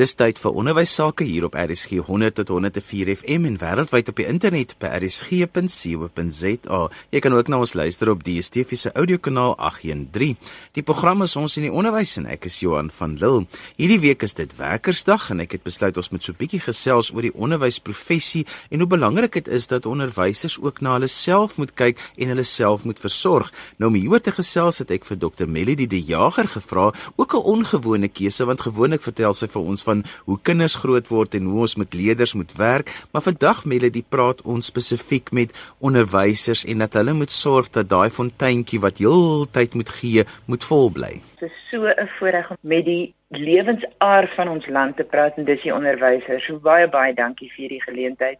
Dis 0.00 0.14
tyd 0.16 0.38
vir 0.40 0.54
onderwys 0.56 0.94
sake 0.96 1.26
hier 1.28 1.44
op 1.44 1.56
RSG 1.60 1.98
100 2.06 2.38
tot 2.38 2.48
104 2.54 3.10
FM 3.18 3.44
en 3.44 3.56
wêreldwyd 3.60 4.08
op 4.08 4.16
die 4.16 4.24
internet 4.30 4.70
by 4.80 4.88
rsg.co.za. 4.96 6.78
Jy 7.12 7.20
kan 7.20 7.34
ook 7.36 7.50
na 7.52 7.58
ons 7.60 7.74
luister 7.76 8.08
op 8.08 8.22
die 8.24 8.38
DSTV 8.38 8.78
se 8.80 8.92
audiokanaal 8.96 9.58
813. 9.58 10.38
Die 10.78 10.84
program 10.88 11.20
is 11.26 11.36
ons 11.36 11.58
in 11.60 11.66
die 11.66 11.72
onderwys 11.74 12.14
en 12.16 12.30
ek 12.32 12.48
is 12.48 12.62
Johan 12.62 12.88
van 12.96 13.18
Lille. 13.20 13.42
Hierdie 13.76 13.98
week 14.00 14.24
is 14.24 14.32
dit 14.38 14.54
Werkersdag 14.56 15.26
en 15.34 15.44
ek 15.44 15.58
het 15.58 15.66
besluit 15.68 16.00
ons 16.00 16.08
moet 16.14 16.24
so 16.24 16.32
'n 16.32 16.40
bietjie 16.40 16.62
gesels 16.64 17.12
oor 17.12 17.28
die 17.28 17.36
onderwysprofessie 17.36 18.46
en 18.70 18.80
hoe 18.80 18.88
belangrik 18.88 19.36
dit 19.36 19.48
is 19.48 19.66
dat 19.66 19.84
onderwysers 19.84 20.56
ook 20.62 20.80
na 20.80 20.96
hulle 20.96 21.12
self 21.12 21.58
moet 21.58 21.76
kyk 21.76 22.00
en 22.16 22.28
hulle 22.28 22.44
self 22.44 22.84
moet 22.88 22.98
versorg. 22.98 23.52
Nou 23.76 23.92
om 23.92 24.00
hieroor 24.00 24.20
te 24.20 24.32
gesels 24.32 24.78
het 24.78 24.90
ek 24.90 25.04
vir 25.04 25.18
Dr. 25.18 25.44
Melody 25.44 25.86
die 25.86 26.00
Jager 26.00 26.48
gevra, 26.48 26.92
ook 27.16 27.34
'n 27.34 27.44
ongewone 27.44 28.08
keuse 28.08 28.46
want 28.46 28.60
gewoonlik 28.60 29.02
vertel 29.02 29.34
sy 29.34 29.46
vir 29.46 29.62
ons 29.62 29.89
van 29.90 30.04
hoe 30.24 30.38
kinders 30.42 30.78
groot 30.80 31.08
word 31.10 31.34
en 31.38 31.50
hoe 31.50 31.60
ons 31.66 31.76
met 31.80 31.94
leerders 31.94 32.34
moet 32.38 32.56
werk, 32.56 32.94
maar 33.12 33.26
vandag 33.26 33.64
Melody 33.64 34.02
praat 34.08 34.42
ons 34.42 34.70
spesifiek 34.72 35.32
met 35.36 35.54
onderwysers 35.78 36.64
en 36.64 36.84
dat 36.86 36.98
hulle 36.98 37.14
moet 37.22 37.32
sorg 37.34 37.70
dat 37.76 37.90
daai 37.90 38.10
fonteintjie 38.14 38.82
wat 38.86 39.02
heeltyd 39.02 39.74
moet 39.74 39.94
gee, 40.00 40.26
moet 40.46 40.66
vol 40.70 40.90
bly. 40.94 41.14
Dit 41.40 41.48
is 41.50 41.64
so 41.70 41.86
'n 41.86 42.08
voorreg 42.18 42.50
om 42.50 42.56
met 42.60 42.84
die 42.84 43.14
lewensaar 43.30 44.30
van 44.36 44.48
ons 44.48 44.66
land 44.66 44.96
te 44.96 45.04
praat 45.04 45.36
en 45.36 45.44
dis 45.44 45.62
die 45.62 45.74
onderwysers. 45.74 46.44
So 46.44 46.58
baie 46.58 46.88
baie 46.88 47.14
dankie 47.14 47.48
vir 47.48 47.62
hierdie 47.62 47.82
geleentheid. 47.82 48.38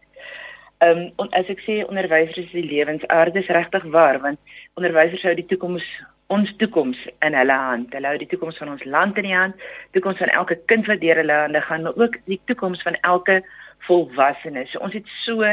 Ehm 0.81 1.11
um, 1.17 1.29
as 1.31 1.47
ek 1.47 1.61
sê 1.67 1.83
onderwysers 1.87 2.45
is 2.45 2.51
die 2.51 2.65
lewensaar, 2.65 3.31
dis 3.31 3.47
regtig 3.47 3.83
waar 3.83 4.19
want 4.21 4.39
onderwysers 4.73 5.23
hou 5.23 5.35
die 5.35 5.45
toekoms 5.45 5.85
ons 6.31 6.51
toekoms 6.57 6.99
in 7.25 7.35
hulle 7.35 7.57
hand. 7.65 7.93
Hulle 7.95 8.11
hou 8.11 8.19
die 8.21 8.29
toekoms 8.31 8.59
van 8.61 8.71
ons 8.73 8.83
land 8.87 9.19
in 9.19 9.27
die 9.27 9.35
hand, 9.35 9.63
toekoms 9.95 10.21
van 10.23 10.31
elke 10.31 10.57
kind 10.71 10.87
wat 10.87 11.01
deur 11.03 11.19
hulle 11.19 11.39
hande 11.43 11.61
gaan, 11.67 11.87
maar 11.87 11.99
ook 11.99 12.17
die 12.31 12.39
toekoms 12.49 12.83
van 12.87 12.97
elke 13.07 13.41
volwassene. 13.87 14.65
So 14.71 14.83
ons 14.85 14.95
het 14.95 15.09
so 15.23 15.47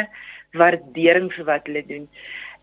waardering 0.59 1.33
vir 1.35 1.49
wat 1.49 1.67
hulle 1.67 1.85
doen. 1.89 2.07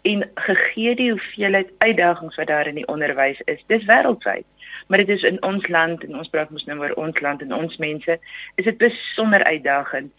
En 0.05 0.23
gegee 0.47 0.95
die 0.95 1.11
hoeveelheid 1.11 1.71
uitdagings 1.81 2.37
wat 2.39 2.47
daar 2.47 2.67
in 2.69 2.77
die 2.77 2.87
onderwys 2.91 3.41
is, 3.51 3.63
dis 3.67 3.87
wêreldwyd. 3.89 4.45
Maar 4.87 5.01
dit 5.01 5.15
is 5.17 5.23
in 5.25 5.41
ons 5.43 5.67
land 5.67 6.03
en 6.05 6.17
ons 6.19 6.29
praat 6.29 6.51
mos 6.53 6.65
nou 6.69 6.77
oor 6.83 6.93
ons 7.01 7.21
land 7.25 7.41
en 7.41 7.53
ons 7.57 7.77
mense, 7.81 8.19
is 8.55 8.67
dit 8.69 8.77
besonder 8.77 9.43
uitdagend 9.43 10.13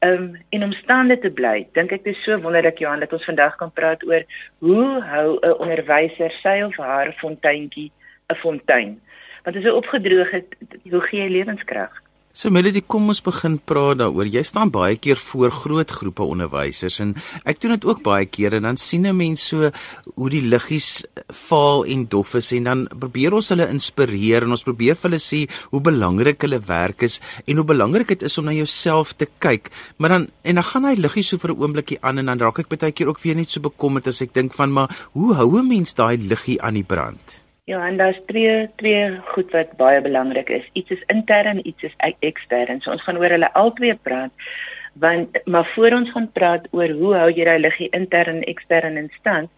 um, 0.00 0.36
en 0.48 0.62
om 0.62 0.72
staande 0.72 1.18
te 1.18 1.30
bly. 1.30 1.66
Dink 1.72 1.92
ek 1.92 2.04
dis 2.04 2.22
so 2.24 2.38
wonderlik 2.42 2.78
Johan 2.82 3.02
dat 3.04 3.12
ons 3.12 3.24
vandag 3.24 3.56
kan 3.60 3.72
praat 3.72 4.04
oor 4.06 4.24
hoe 4.64 5.02
hou 5.02 5.38
'n 5.42 5.58
onderwyser 5.58 6.32
sy 6.42 6.62
of 6.62 6.76
haar 6.76 7.12
fonteintjie 7.20 7.90
'n 8.32 8.40
fontein. 8.42 9.00
Want 9.44 9.56
as 9.56 9.62
hy 9.62 9.70
opgedroog 9.70 10.30
het, 10.30 10.56
hoe 10.90 11.00
gee 11.00 11.22
hy 11.22 11.28
lewenskrag? 11.28 12.02
So 12.38 12.52
Melody, 12.54 12.84
kom 12.86 13.10
ons 13.10 13.18
begin 13.26 13.56
praat 13.66 13.98
daaroor. 13.98 14.28
Jy 14.30 14.44
staan 14.46 14.70
baie 14.70 14.94
keer 15.02 15.18
voor 15.18 15.50
groot 15.50 15.90
groepe 15.90 16.22
onderwysers 16.22 17.00
en 17.02 17.16
ek 17.42 17.58
doen 17.58 17.72
dit 17.74 17.86
ook 17.88 18.04
baie 18.04 18.28
keer 18.30 18.54
en 18.54 18.68
dan 18.68 18.76
sien 18.78 19.08
'n 19.10 19.16
mens 19.16 19.42
so 19.42 19.72
hoe 20.14 20.30
die 20.30 20.44
liggies 20.46 21.02
faal 21.34 21.82
en 21.82 22.06
dof 22.06 22.36
is 22.38 22.52
en 22.52 22.64
dan 22.64 22.86
probeer 22.86 23.34
ons 23.34 23.48
hulle 23.48 23.66
inspireer 23.66 24.46
en 24.46 24.54
ons 24.54 24.62
probeer 24.62 24.94
vir 24.94 25.10
hulle 25.10 25.18
sê 25.18 25.50
hoe 25.72 25.80
belangrik 25.80 26.40
hulle 26.42 26.60
werk 26.60 27.02
is 27.02 27.20
en 27.48 27.56
hoe 27.56 27.66
belangrik 27.66 28.06
dit 28.06 28.22
is 28.22 28.38
om 28.38 28.44
na 28.44 28.52
jouself 28.52 29.16
te 29.18 29.26
kyk. 29.40 29.70
Maar 29.98 30.08
dan 30.08 30.28
en 30.44 30.54
dan 30.54 30.64
gaan 30.64 30.84
hy 30.84 30.94
liggies 30.94 31.28
so 31.28 31.38
vir 31.38 31.50
'n 31.50 31.58
oombliekie 31.58 31.98
aan 32.02 32.18
en 32.18 32.26
dan 32.26 32.38
raak 32.38 32.60
ek 32.60 32.68
baie 32.68 32.92
keer 32.92 33.08
ook 33.08 33.20
weer 33.20 33.34
net 33.34 33.50
so 33.50 33.60
bekommerd 33.60 34.06
as 34.06 34.22
ek 34.22 34.32
dink 34.32 34.54
van 34.54 34.70
maar 34.70 35.08
hoe 35.12 35.34
hou 35.34 35.58
'n 35.58 35.66
mens 35.66 35.92
daai 35.92 36.16
liggie 36.16 36.62
aan 36.62 36.74
die 36.74 36.86
brand? 36.86 37.47
En 37.76 37.96
daar's 37.96 38.20
twee 38.26 38.68
twee 38.76 39.20
goed 39.24 39.50
wat 39.50 39.76
baie 39.76 40.00
belangrik 40.00 40.48
is. 40.48 40.68
Iets 40.72 40.90
is 40.90 41.02
intern, 41.06 41.60
iets 41.66 41.82
is 41.82 41.94
ekstern. 42.18 42.80
So 42.80 42.90
ons 42.90 43.02
gaan 43.02 43.18
oor 43.20 43.34
hulle 43.36 43.52
albei 43.52 43.94
praat. 43.94 44.32
Want 44.92 45.40
maar 45.44 45.66
voor 45.74 45.92
ons 45.92 46.10
gaan 46.10 46.32
praat 46.32 46.68
oor 46.70 46.88
hoe 46.88 47.14
hou 47.14 47.30
jy 47.30 47.44
daai 47.44 47.58
liggie 47.60 47.90
intern 47.90 48.40
en 48.40 48.48
ekstern 48.50 48.96
in 48.96 49.10
stand, 49.18 49.50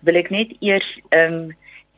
wil 0.00 0.16
ek 0.16 0.30
net 0.30 0.54
eers 0.60 0.88
ehm 1.10 1.34
um, 1.34 1.50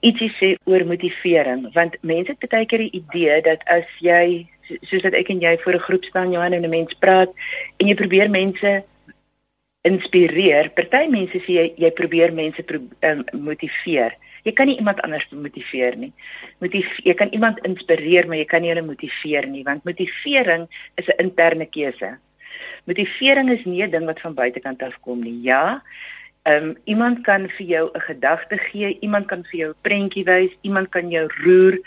ietsie 0.02 0.32
sê 0.34 0.48
oor 0.66 0.82
motivering, 0.82 1.68
want 1.76 1.94
mense 2.02 2.34
het 2.34 2.50
baie 2.50 2.66
keer 2.66 2.82
die 2.82 2.96
idee 2.98 3.36
dat 3.46 3.62
as 3.70 3.86
jy 4.02 4.48
soos 4.90 5.04
dat 5.06 5.14
ek 5.14 5.30
en 5.30 5.38
jy 5.40 5.52
voor 5.62 5.78
'n 5.78 5.86
groep 5.86 6.04
staan, 6.04 6.32
Johan 6.32 6.52
en 6.52 6.66
'n 6.66 6.70
mens 6.70 6.94
praat 6.98 7.30
en 7.78 7.86
jy 7.86 7.94
probeer 7.94 8.30
mense 8.30 8.82
inspireer. 9.82 10.70
Party 10.74 11.06
mense 11.06 11.38
sê 11.38 11.52
jy 11.54 11.74
jy 11.76 11.90
probeer 11.90 12.32
mense 12.32 12.62
pro, 12.62 12.78
um, 13.00 13.24
motiveer. 13.32 14.18
Jy 14.42 14.52
kan 14.52 14.66
nie 14.66 14.76
iemand 14.76 15.00
anders 15.06 15.28
motiveer 15.30 15.96
nie. 15.96 16.12
Motief 16.58 16.88
jy 17.06 17.14
kan 17.14 17.30
iemand 17.30 17.60
inspireer, 17.66 18.26
maar 18.26 18.40
jy 18.40 18.46
kan 18.50 18.62
nie 18.62 18.72
hulle 18.72 18.86
motiveer 18.86 19.46
nie, 19.46 19.62
want 19.62 19.84
motivering 19.84 20.68
is 20.96 21.06
'n 21.06 21.20
interne 21.22 21.66
keuse. 21.66 22.18
Motivering 22.84 23.50
is 23.50 23.64
nie 23.64 23.82
'n 23.82 23.90
ding 23.90 24.06
wat 24.06 24.20
van 24.20 24.34
buitekant 24.34 24.82
af 24.82 25.00
kom 25.00 25.22
nie. 25.22 25.42
Ja, 25.42 25.82
ehm 26.42 26.70
um, 26.70 26.76
iemand 26.84 27.22
kan 27.22 27.48
vir 27.48 27.66
jou 27.66 27.90
'n 27.94 28.00
gedagte 28.00 28.58
gee, 28.58 28.98
iemand 29.00 29.26
kan 29.26 29.44
vir 29.44 29.58
jou 29.60 29.70
'n 29.70 29.82
prentjie 29.82 30.24
wys, 30.24 30.50
iemand 30.62 30.88
kan 30.88 31.10
jou 31.10 31.26
roer 31.44 31.78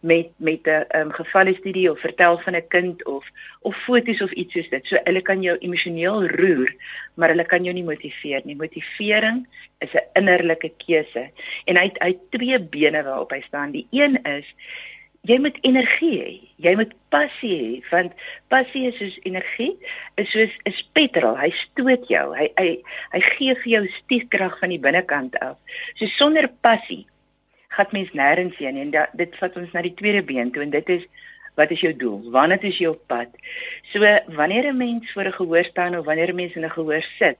met 0.00 0.28
met 0.36 0.66
'n 0.66 0.84
um, 0.96 1.12
gevalle 1.12 1.54
studie 1.54 1.90
of 1.90 2.00
vertel 2.00 2.38
van 2.38 2.56
'n 2.56 2.68
kind 2.68 3.04
of 3.04 3.26
of 3.60 3.76
foto's 3.76 4.20
of 4.20 4.32
iets 4.32 4.52
soos 4.52 4.68
dit. 4.68 4.86
So 4.86 4.98
hulle 5.04 5.22
kan 5.22 5.42
jou 5.42 5.56
emosioneel 5.58 6.26
roer, 6.26 6.74
maar 7.14 7.28
hulle 7.28 7.44
kan 7.44 7.64
jou 7.64 7.74
nie 7.74 7.84
motiveer 7.84 8.40
nie. 8.44 8.56
Motivering 8.56 9.46
is 9.78 9.92
'n 9.92 10.08
innerlike 10.12 10.72
keuse 10.76 11.30
en 11.64 11.76
hy 11.76 11.90
hy 11.98 12.18
twee 12.30 12.60
bene 12.60 13.02
waarop 13.02 13.30
hy 13.30 13.40
staan. 13.40 13.70
Die 13.70 13.86
een 13.90 14.22
is 14.24 14.54
jy 15.22 15.38
moet 15.38 15.58
energie 15.60 16.18
hê. 16.20 16.32
Jy 16.56 16.74
moet 16.76 16.92
passie 17.08 17.56
hê 17.60 17.88
want 17.90 18.12
passie 18.48 18.86
is 18.88 18.96
soos 18.96 19.18
energie, 19.22 19.76
is 20.14 20.30
soos 20.30 20.52
'n 20.64 20.74
petrol. 20.92 21.36
Hy 21.36 21.50
stoot 21.50 22.08
jou. 22.08 22.36
Hy 22.36 22.48
hy 22.56 22.82
hy 23.12 23.20
gee 23.20 23.54
vir 23.54 23.72
jou 23.72 23.86
stuurkrag 23.88 24.58
van 24.58 24.68
die 24.68 24.78
binnekant 24.78 25.38
af. 25.40 25.56
So 25.96 26.06
sonder 26.06 26.48
passie 26.60 27.06
gaan 27.70 27.90
mens 27.90 28.10
nêrens 28.12 28.56
heen 28.58 28.76
en 28.76 28.90
da, 28.90 29.08
dit 29.12 29.36
vat 29.38 29.56
ons 29.56 29.72
na 29.72 29.82
die 29.86 29.94
tweede 29.94 30.22
been 30.26 30.50
toe 30.50 30.62
en 30.62 30.72
dit 30.74 30.88
is 30.96 31.04
wat 31.58 31.70
is 31.74 31.82
jou 31.84 31.92
doel? 31.96 32.30
Wanneer 32.32 32.64
is 32.64 32.78
jy 32.80 32.88
op 32.90 33.02
pad? 33.10 33.30
So 33.92 34.00
wanneer 34.38 34.70
'n 34.70 34.76
mens 34.76 35.12
voor 35.12 35.28
'n 35.28 35.38
gehoor 35.38 35.64
staan 35.64 35.98
of 35.98 36.04
wanneer 36.04 36.30
'n 36.30 36.34
mens 36.34 36.54
in 36.54 36.64
'n 36.64 36.70
gehoor 36.70 37.02
sit 37.18 37.38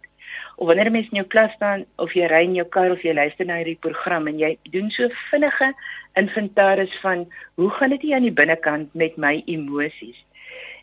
of 0.57 0.67
wanneer 0.67 0.87
'n 0.87 0.93
mens 0.93 1.09
in 1.11 1.17
jou 1.17 1.27
klas 1.27 1.53
staan 1.53 1.85
of 1.97 2.13
jy 2.13 2.27
ry 2.27 2.43
in 2.45 2.55
jou 2.55 2.69
kar 2.69 2.91
of 2.91 3.03
jy 3.03 3.13
luister 3.13 3.47
na 3.47 3.57
hierdie 3.57 3.79
program 3.81 4.27
en 4.27 4.39
jy 4.39 4.59
doen 4.71 4.91
so 4.91 5.09
vinnige 5.31 5.75
inventaris 6.15 6.99
van 7.01 7.33
hoe 7.55 7.71
gaan 7.71 7.91
dit 7.91 8.03
hier 8.03 8.15
aan 8.15 8.29
die 8.29 8.33
binnekant 8.43 8.95
met 8.95 9.17
my 9.17 9.43
emosies? 9.47 10.25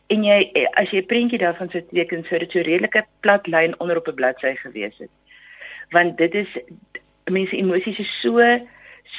En 0.08 0.24
jy 0.24 0.68
as 0.74 0.90
jy 0.90 0.98
'n 0.98 1.06
prentjie 1.06 1.40
daarvan 1.40 1.70
sou 1.70 1.84
teken 1.92 2.24
sou 2.24 2.40
dit 2.40 2.52
so 2.52 2.60
'n 2.60 2.64
redelike 2.64 3.06
plat 3.20 3.48
lyn 3.48 3.80
onder 3.80 3.98
op 3.98 4.08
'n 4.08 4.16
bladsy 4.16 4.56
gewees 4.56 4.98
het. 4.98 5.10
Want 5.90 6.18
dit 6.18 6.36
is 6.36 6.58
mense 7.26 7.58
emosies 7.58 8.00
is 8.00 8.20
so 8.22 8.40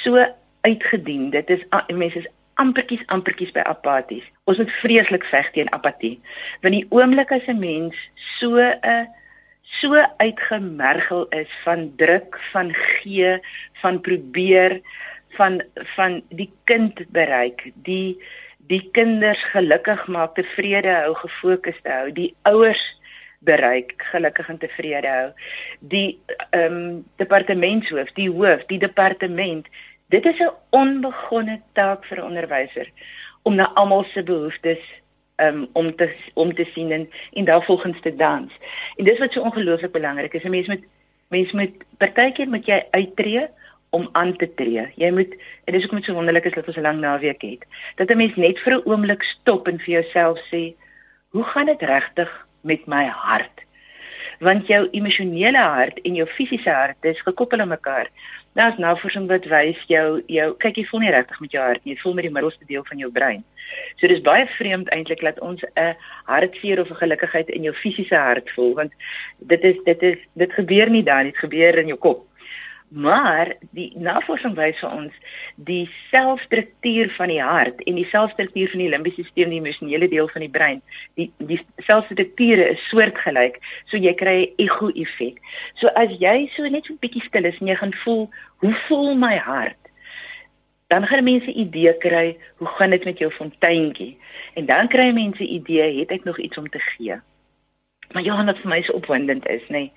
so 0.03 0.25
uitgedien. 0.61 1.31
Dit 1.31 1.51
is 1.51 1.65
mense 1.95 2.19
is 2.19 2.31
ampertjies 2.59 3.05
ampertjies 3.07 3.53
by 3.55 3.63
apaties. 3.71 4.27
Ons 4.51 4.59
moet 4.59 4.73
vreeslik 4.81 5.25
veg 5.31 5.51
teen 5.55 5.71
apatie. 5.73 6.17
Want 6.63 6.75
die 6.75 6.87
oomblik 6.91 7.33
as 7.33 7.47
'n 7.47 7.59
mens 7.59 7.97
so 8.39 8.59
'n 8.59 9.09
so 9.63 9.95
uitgemergel 10.17 11.27
is 11.29 11.51
van 11.65 11.93
druk, 11.97 12.41
van 12.53 12.75
gee, 12.75 13.39
van 13.73 14.01
probeer, 14.01 14.81
van 15.37 15.63
van 15.97 16.23
die 16.29 16.51
kind 16.65 17.05
bereik, 17.13 17.71
die 17.75 18.19
die 18.69 18.89
kinders 18.93 19.43
gelukkig 19.53 20.07
maak, 20.07 20.35
tevrede 20.35 20.93
hou, 20.93 21.15
gefokus 21.15 21.79
hou, 21.83 22.13
die 22.13 22.35
ouers 22.43 22.98
bereik, 23.39 23.95
gelukkig 23.97 24.49
en 24.49 24.59
tevrede 24.59 25.09
hou. 25.09 25.29
Die 25.81 26.21
ehm 26.51 26.73
um, 26.73 27.05
departementshoof, 27.17 28.13
die 28.13 28.31
hoof, 28.31 28.65
die 28.67 28.79
departement, 28.79 29.67
dit 30.09 30.25
is 30.27 30.41
'n 30.41 30.53
onbegonne 30.71 31.61
taak 31.73 32.05
vir 32.05 32.19
'n 32.19 32.29
onderwyser 32.31 32.91
om 33.43 33.55
na 33.55 33.71
almal 33.75 34.05
se 34.05 34.23
behoeftes 34.23 34.83
um, 35.37 35.69
om 35.73 35.97
te 35.97 36.15
om 36.35 36.55
te 36.55 36.65
sien 36.75 36.91
en, 36.91 37.11
en 37.33 37.45
daarvolgens 37.45 38.01
te 38.01 38.15
dans. 38.17 38.53
En 38.97 39.05
dis 39.05 39.19
wat 39.19 39.33
so 39.33 39.41
ongelooflik 39.41 39.93
belangrik 39.93 40.35
is. 40.35 40.43
'n 40.43 40.51
Mens 40.51 40.67
moet 40.67 40.85
mens 41.29 41.53
moet 41.53 41.85
partykeer 41.99 42.49
moet 42.49 42.67
jy 42.67 42.87
uittreë 42.91 43.49
om 43.91 44.09
aan 44.13 44.37
te 44.37 44.55
tree. 44.55 44.93
Jy 44.97 45.11
moet 45.11 45.37
en 45.65 45.73
dis 45.73 45.85
ook 45.85 45.93
met 45.93 46.05
so 46.05 46.13
wonderlik 46.13 46.45
is 46.45 46.55
dat 46.55 46.67
ons 46.67 46.77
'n 46.77 46.81
lang 46.81 47.01
naweek 47.01 47.43
het. 47.43 47.65
Dat 47.95 48.11
'n 48.11 48.17
mens 48.17 48.37
net 48.37 48.59
vir 48.59 48.73
'n 48.73 48.85
oomblik 48.85 49.23
stop 49.23 49.69
en 49.69 49.79
vir 49.79 49.93
jouself 50.03 50.39
sê, 50.53 50.75
"Hoe 51.29 51.45
gaan 51.45 51.67
dit 51.67 51.83
regtig 51.83 52.48
met 52.61 52.87
my 52.87 53.07
hart. 53.07 53.65
Want 54.41 54.67
jou 54.67 54.89
emosionele 54.95 55.59
hart 55.59 56.01
en 56.01 56.15
jou 56.15 56.27
fisiese 56.31 56.71
hart 56.71 57.05
is 57.05 57.21
gekoppel 57.27 57.61
aan 57.61 57.69
mekaar. 57.69 58.11
Daar's 58.59 58.79
navorsing 58.79 59.27
wat 59.29 59.47
wys 59.51 59.81
jou 59.87 60.23
jou 60.27 60.49
kyk 60.63 60.79
jy 60.81 60.85
voel 60.91 61.01
nie 61.01 61.11
regtig 61.15 61.41
met 61.41 61.53
jou 61.55 61.63
hart 61.63 61.85
nie, 61.85 61.95
jy 61.95 62.01
voel 62.03 62.15
met 62.19 62.27
die 62.27 62.33
middelste 62.35 62.69
deel 62.71 62.85
van 62.85 63.03
jou 63.03 63.11
brein. 63.13 63.45
So 63.99 64.09
dis 64.11 64.23
baie 64.25 64.47
vreemd 64.47 64.89
eintlik 64.95 65.21
dat 65.27 65.41
ons 65.41 65.63
'n 65.75 65.95
hartseer 66.25 66.81
of 66.81 66.91
'n 66.91 67.03
gelukigheid 67.03 67.49
in 67.49 67.63
jou 67.63 67.75
fisiese 67.75 68.17
hart 68.17 68.51
voel 68.51 68.75
want 68.75 68.93
dit 69.39 69.63
is 69.65 69.77
dit 69.85 70.03
is 70.03 70.19
dit 70.33 70.53
gebeur 70.53 70.91
nie 70.91 71.03
daar 71.03 71.25
nie, 71.25 71.33
dit 71.33 71.41
gebeur 71.41 71.79
in 71.79 71.87
jou 71.87 71.99
kop. 71.99 72.28
Maar 72.89 73.51
die 73.77 73.91
navorsing 74.01 74.55
wys 74.57 74.79
vir 74.81 74.93
ons 74.97 75.17
die 75.69 75.91
selfstruktuur 76.09 77.11
van 77.19 77.29
die 77.29 77.41
hart 77.45 77.83
en 77.85 77.99
die 78.01 78.07
selfstruktuur 78.09 78.71
van 78.73 78.81
die 78.81 78.89
limbiese 78.89 79.27
stelsel, 79.27 79.53
die 79.53 79.61
emosionele 79.61 80.09
deel 80.09 80.31
van 80.33 80.45
die 80.47 80.53
brein, 80.53 80.81
die 81.21 81.29
die 81.51 81.59
selfstrukture 81.85 82.71
is 82.73 82.87
soortgelyk, 82.89 83.59
so 83.93 84.01
jy 84.01 84.15
kry 84.17 84.37
'n 84.41 84.65
ego-effek. 84.65 85.37
So 85.77 85.93
as 86.01 86.17
jy 86.17 86.49
so 86.57 86.65
net 86.65 86.87
so 86.87 86.95
'n 86.95 87.03
bietjie 87.05 87.27
stil 87.29 87.45
is 87.45 87.61
en 87.61 87.67
jy 87.67 87.77
gaan 87.77 87.93
voel, 87.93 88.31
hoe 88.65 88.73
voel 88.89 89.15
my 89.15 89.37
hart? 89.37 89.77
Dan 90.89 91.07
gaan 91.07 91.25
mense 91.25 91.53
idee 91.53 91.93
kry, 91.99 92.37
hoe 92.57 92.69
gaan 92.69 92.91
dit 92.91 93.05
met 93.05 93.19
jou 93.19 93.31
fonteintjie? 93.31 94.17
En 94.55 94.67
dan 94.67 94.89
kry 94.89 95.13
mense 95.13 95.45
idee, 95.45 95.99
het 96.01 96.11
ek 96.11 96.25
nog 96.25 96.39
iets 96.39 96.57
om 96.57 96.69
te 96.69 96.79
gee? 96.79 97.21
Maar 98.13 98.23
Johan, 98.23 98.47
wat 98.47 98.59
vir 98.59 98.69
my 98.69 98.83
so 98.83 98.93
opwindend 98.93 99.47
is, 99.47 99.63
nê. 99.69 99.69
Nee, 99.69 99.93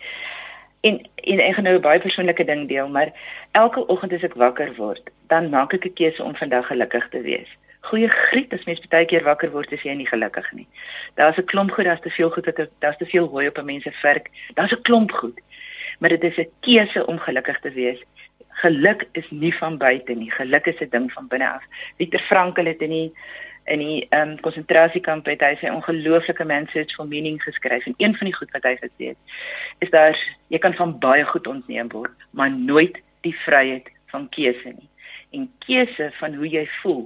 En 0.81 1.01
en 1.15 1.39
ek 1.39 1.53
gaan 1.55 1.63
nou 1.63 1.75
'n 1.77 1.81
baie 1.81 1.99
persoonlike 1.99 2.45
ding 2.45 2.67
deel, 2.67 2.87
maar 2.89 3.09
elke 3.51 3.85
oggend 3.87 4.13
as 4.13 4.23
ek 4.23 4.33
wakker 4.33 4.75
word, 4.75 5.09
dan 5.27 5.49
maak 5.49 5.73
ek 5.73 5.85
'n 5.85 5.93
keuse 5.93 6.23
om 6.23 6.35
vandag 6.35 6.67
gelukkig 6.67 7.09
te 7.09 7.21
wees. 7.21 7.49
Goeie 7.79 8.09
griet 8.09 8.53
as 8.53 8.63
mens 8.63 8.87
baie 8.87 9.05
keer 9.05 9.23
wakker 9.23 9.51
word 9.51 9.73
as 9.73 9.81
jy 9.81 9.93
nie 9.93 10.07
gelukkig 10.07 10.51
nie. 10.51 10.67
Daar's 11.15 11.37
'n 11.37 11.45
klomp 11.45 11.71
goed, 11.71 11.85
daar's 11.85 12.01
te 12.01 12.09
veel 12.09 12.29
goed, 12.29 12.67
daar's 12.79 12.97
te 12.97 13.05
veel 13.05 13.27
hooi 13.27 13.47
op 13.47 13.57
'n 13.57 13.65
mens 13.65 13.83
se 13.83 13.91
vurk. 13.91 14.29
Daar's 14.53 14.71
'n 14.71 14.81
klomp 14.81 15.11
goed. 15.11 15.39
Maar 15.99 16.09
dit 16.09 16.23
is 16.23 16.37
'n 16.37 16.51
keuse 16.59 17.05
om 17.05 17.19
gelukkig 17.19 17.59
te 17.59 17.71
wees. 17.71 18.03
Geluk 18.49 19.07
is 19.11 19.29
nie 19.29 19.55
van 19.55 19.77
buite 19.77 20.13
nie. 20.13 20.31
Geluk 20.31 20.65
is 20.65 20.79
'n 20.79 20.89
ding 20.89 21.11
van 21.11 21.27
binne 21.27 21.49
af. 21.49 21.63
Victor 21.97 22.19
Frankl 22.19 22.65
het 22.65 22.81
in 22.81 22.89
die 22.89 23.13
in 23.65 23.79
die 23.79 24.07
ehm 24.09 24.29
um, 24.29 24.39
konsentrasiekamp 24.39 25.25
het 25.25 25.41
hy 25.45 25.53
sy 25.61 25.69
ongelooflike 25.69 26.45
mensage 26.45 26.95
for 26.95 27.07
meaning 27.07 27.37
geskryf 27.43 27.85
en 27.85 27.93
een 27.97 28.15
van 28.17 28.29
die 28.29 28.35
goed 28.35 28.51
wat 28.51 28.65
hy 28.67 28.75
gesê 28.81 29.13
het 29.13 29.39
is 29.85 29.93
daar 29.93 30.17
jy 30.47 30.57
kan 30.57 30.73
van 30.73 30.97
baie 30.99 31.25
goed 31.25 31.47
ontneem 31.47 31.89
word 31.93 32.27
maar 32.31 32.51
nooit 32.51 33.01
die 33.21 33.35
vryheid 33.45 33.89
van 34.11 34.29
keuse 34.29 34.73
nie. 34.75 34.89
En 35.31 35.47
keuse 35.65 36.11
van 36.19 36.35
hoe 36.35 36.49
jy 36.49 36.65
voel 36.81 37.05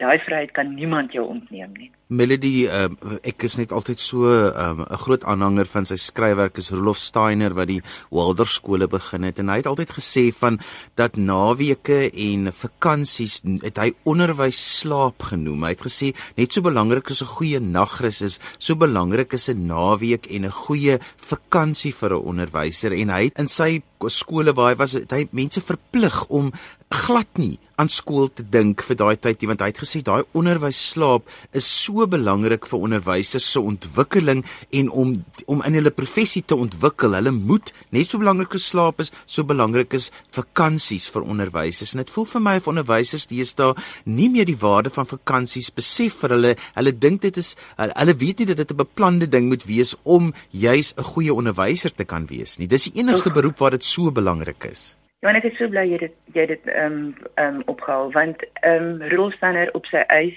daai 0.00 0.18
vryheid 0.20 0.52
kan 0.52 0.74
niemand 0.76 1.14
jou 1.16 1.24
ontneem 1.28 1.72
nie. 1.76 1.90
Melody 2.06 2.68
uh, 2.70 2.86
ek 3.26 3.42
is 3.48 3.56
net 3.58 3.72
altyd 3.74 3.98
so 3.98 4.28
ehm, 4.30 4.84
'n 4.84 4.92
um, 4.94 4.98
groot 5.02 5.24
aanhanger 5.26 5.66
van 5.66 5.88
sy 5.88 5.96
skryfwerk 5.98 6.58
is 6.62 6.70
Rudolf 6.70 7.00
Steiner 7.02 7.54
wat 7.54 7.66
die 7.66 7.80
Waldorf 8.14 8.52
skole 8.52 8.86
begin 8.86 9.24
het. 9.26 9.40
En 9.42 9.48
hy 9.48 9.56
het 9.56 9.66
altyd 9.66 9.90
gesê 9.90 10.30
van 10.30 10.60
dat 10.94 11.16
naweke 11.16 12.12
en 12.12 12.52
vakansies 12.52 13.40
het 13.64 13.78
hy 13.82 13.90
onderwys 14.04 14.60
slaap 14.78 15.22
genoem. 15.32 15.64
Hy 15.64 15.72
het 15.74 15.82
gesê 15.82 16.12
net 16.36 16.52
so 16.52 16.62
belangrik 16.62 17.10
as 17.10 17.22
'n 17.22 17.34
goeie 17.40 17.60
nagrus 17.60 18.22
is, 18.22 18.38
so 18.58 18.76
belangrik 18.76 19.32
is 19.32 19.48
'n 19.48 19.66
naweek 19.66 20.30
en 20.30 20.44
'n 20.44 20.52
goeie 20.52 21.00
vakansie 21.16 21.92
vir 21.92 22.14
'n 22.14 22.22
onderwyser. 22.22 22.92
En 22.92 23.08
hy 23.08 23.24
het 23.24 23.38
in 23.38 23.48
sy 23.48 23.82
skole 24.04 24.52
waar 24.52 24.74
hy 24.74 24.76
was 24.76 24.92
het 24.92 25.10
hy 25.10 25.26
mense 25.32 25.60
verplig 25.60 26.26
om 26.28 26.52
glad 26.90 27.38
nie 27.38 27.58
aan 27.76 27.88
skool 27.88 28.28
te 28.32 28.42
dink 28.42 28.82
vir 28.82 28.96
daai 28.96 29.16
tyd 29.16 29.40
nie 29.40 29.48
want 29.48 29.60
hy 29.60 29.68
het 29.72 29.82
gesê 29.82 30.02
daai 30.02 30.24
onderwys 30.32 30.78
slaap 30.92 31.26
is 31.52 31.64
so 31.64 31.86
so 31.86 32.06
belangrik 32.10 32.66
vir 32.66 32.82
onderwysers 32.86 33.46
se 33.52 33.60
ontwikkeling 33.60 34.42
en 34.78 34.90
om 34.90 35.12
om 35.52 35.62
in 35.68 35.76
hulle 35.78 35.92
professie 35.94 36.42
te 36.42 36.56
ontwikkel. 36.58 37.14
Hulle 37.18 37.32
moet 37.34 37.72
net 37.94 38.10
so 38.10 38.18
belangrik 38.22 38.56
as 38.58 38.66
slaap 38.72 39.00
is, 39.04 39.12
so 39.26 39.46
belangrik 39.46 39.94
is 39.94 40.10
vakansies 40.34 41.06
vir 41.14 41.26
onderwysers. 41.26 41.94
En 41.94 42.02
dit 42.02 42.12
voel 42.16 42.28
vir 42.32 42.44
my 42.48 42.56
of 42.60 42.68
onderwysers 42.72 43.28
deesdae 43.30 43.76
nie 44.18 44.28
meer 44.32 44.48
die 44.48 44.58
waarde 44.58 44.92
van 44.94 45.08
vakansies 45.10 45.70
besef 45.78 46.20
vir 46.24 46.36
hulle. 46.36 46.52
Hulle 46.74 46.96
dink 47.06 47.22
dit 47.22 47.42
is 47.42 47.54
hulle 47.78 48.18
weet 48.18 48.42
nie 48.42 48.50
dat 48.52 48.62
dit 48.62 48.72
'n 48.72 48.82
beplande 48.82 49.30
ding 49.30 49.48
moet 49.48 49.64
wees 49.64 49.94
om 50.02 50.34
juis 50.50 50.94
'n 50.96 51.08
goeie 51.14 51.34
onderwyser 51.34 51.94
te 51.94 52.04
kan 52.04 52.26
wees 52.26 52.58
nie. 52.58 52.66
Dis 52.68 52.90
die 52.90 53.00
enigste 53.00 53.30
beroep 53.30 53.58
waar 53.58 53.70
dit 53.70 53.84
so 53.84 54.10
belangrik 54.10 54.64
is. 54.64 54.96
Ja, 55.26 55.32
ek 55.34 55.46
is 55.48 55.56
so 55.58 55.66
bly 55.66 55.82
jy 55.90 55.96
dit 55.98 56.12
jy 56.38 56.42
dit 56.46 56.68
ehm 56.70 56.92
um, 56.96 57.06
ehm 57.34 57.56
um, 57.56 57.62
opgehaal 57.72 58.12
want 58.14 58.42
ehm 58.60 58.84
um, 59.02 59.08
Rolf 59.10 59.32
Stanner 59.34 59.72
op 59.74 59.88
sy 59.90 60.04
eis 60.14 60.36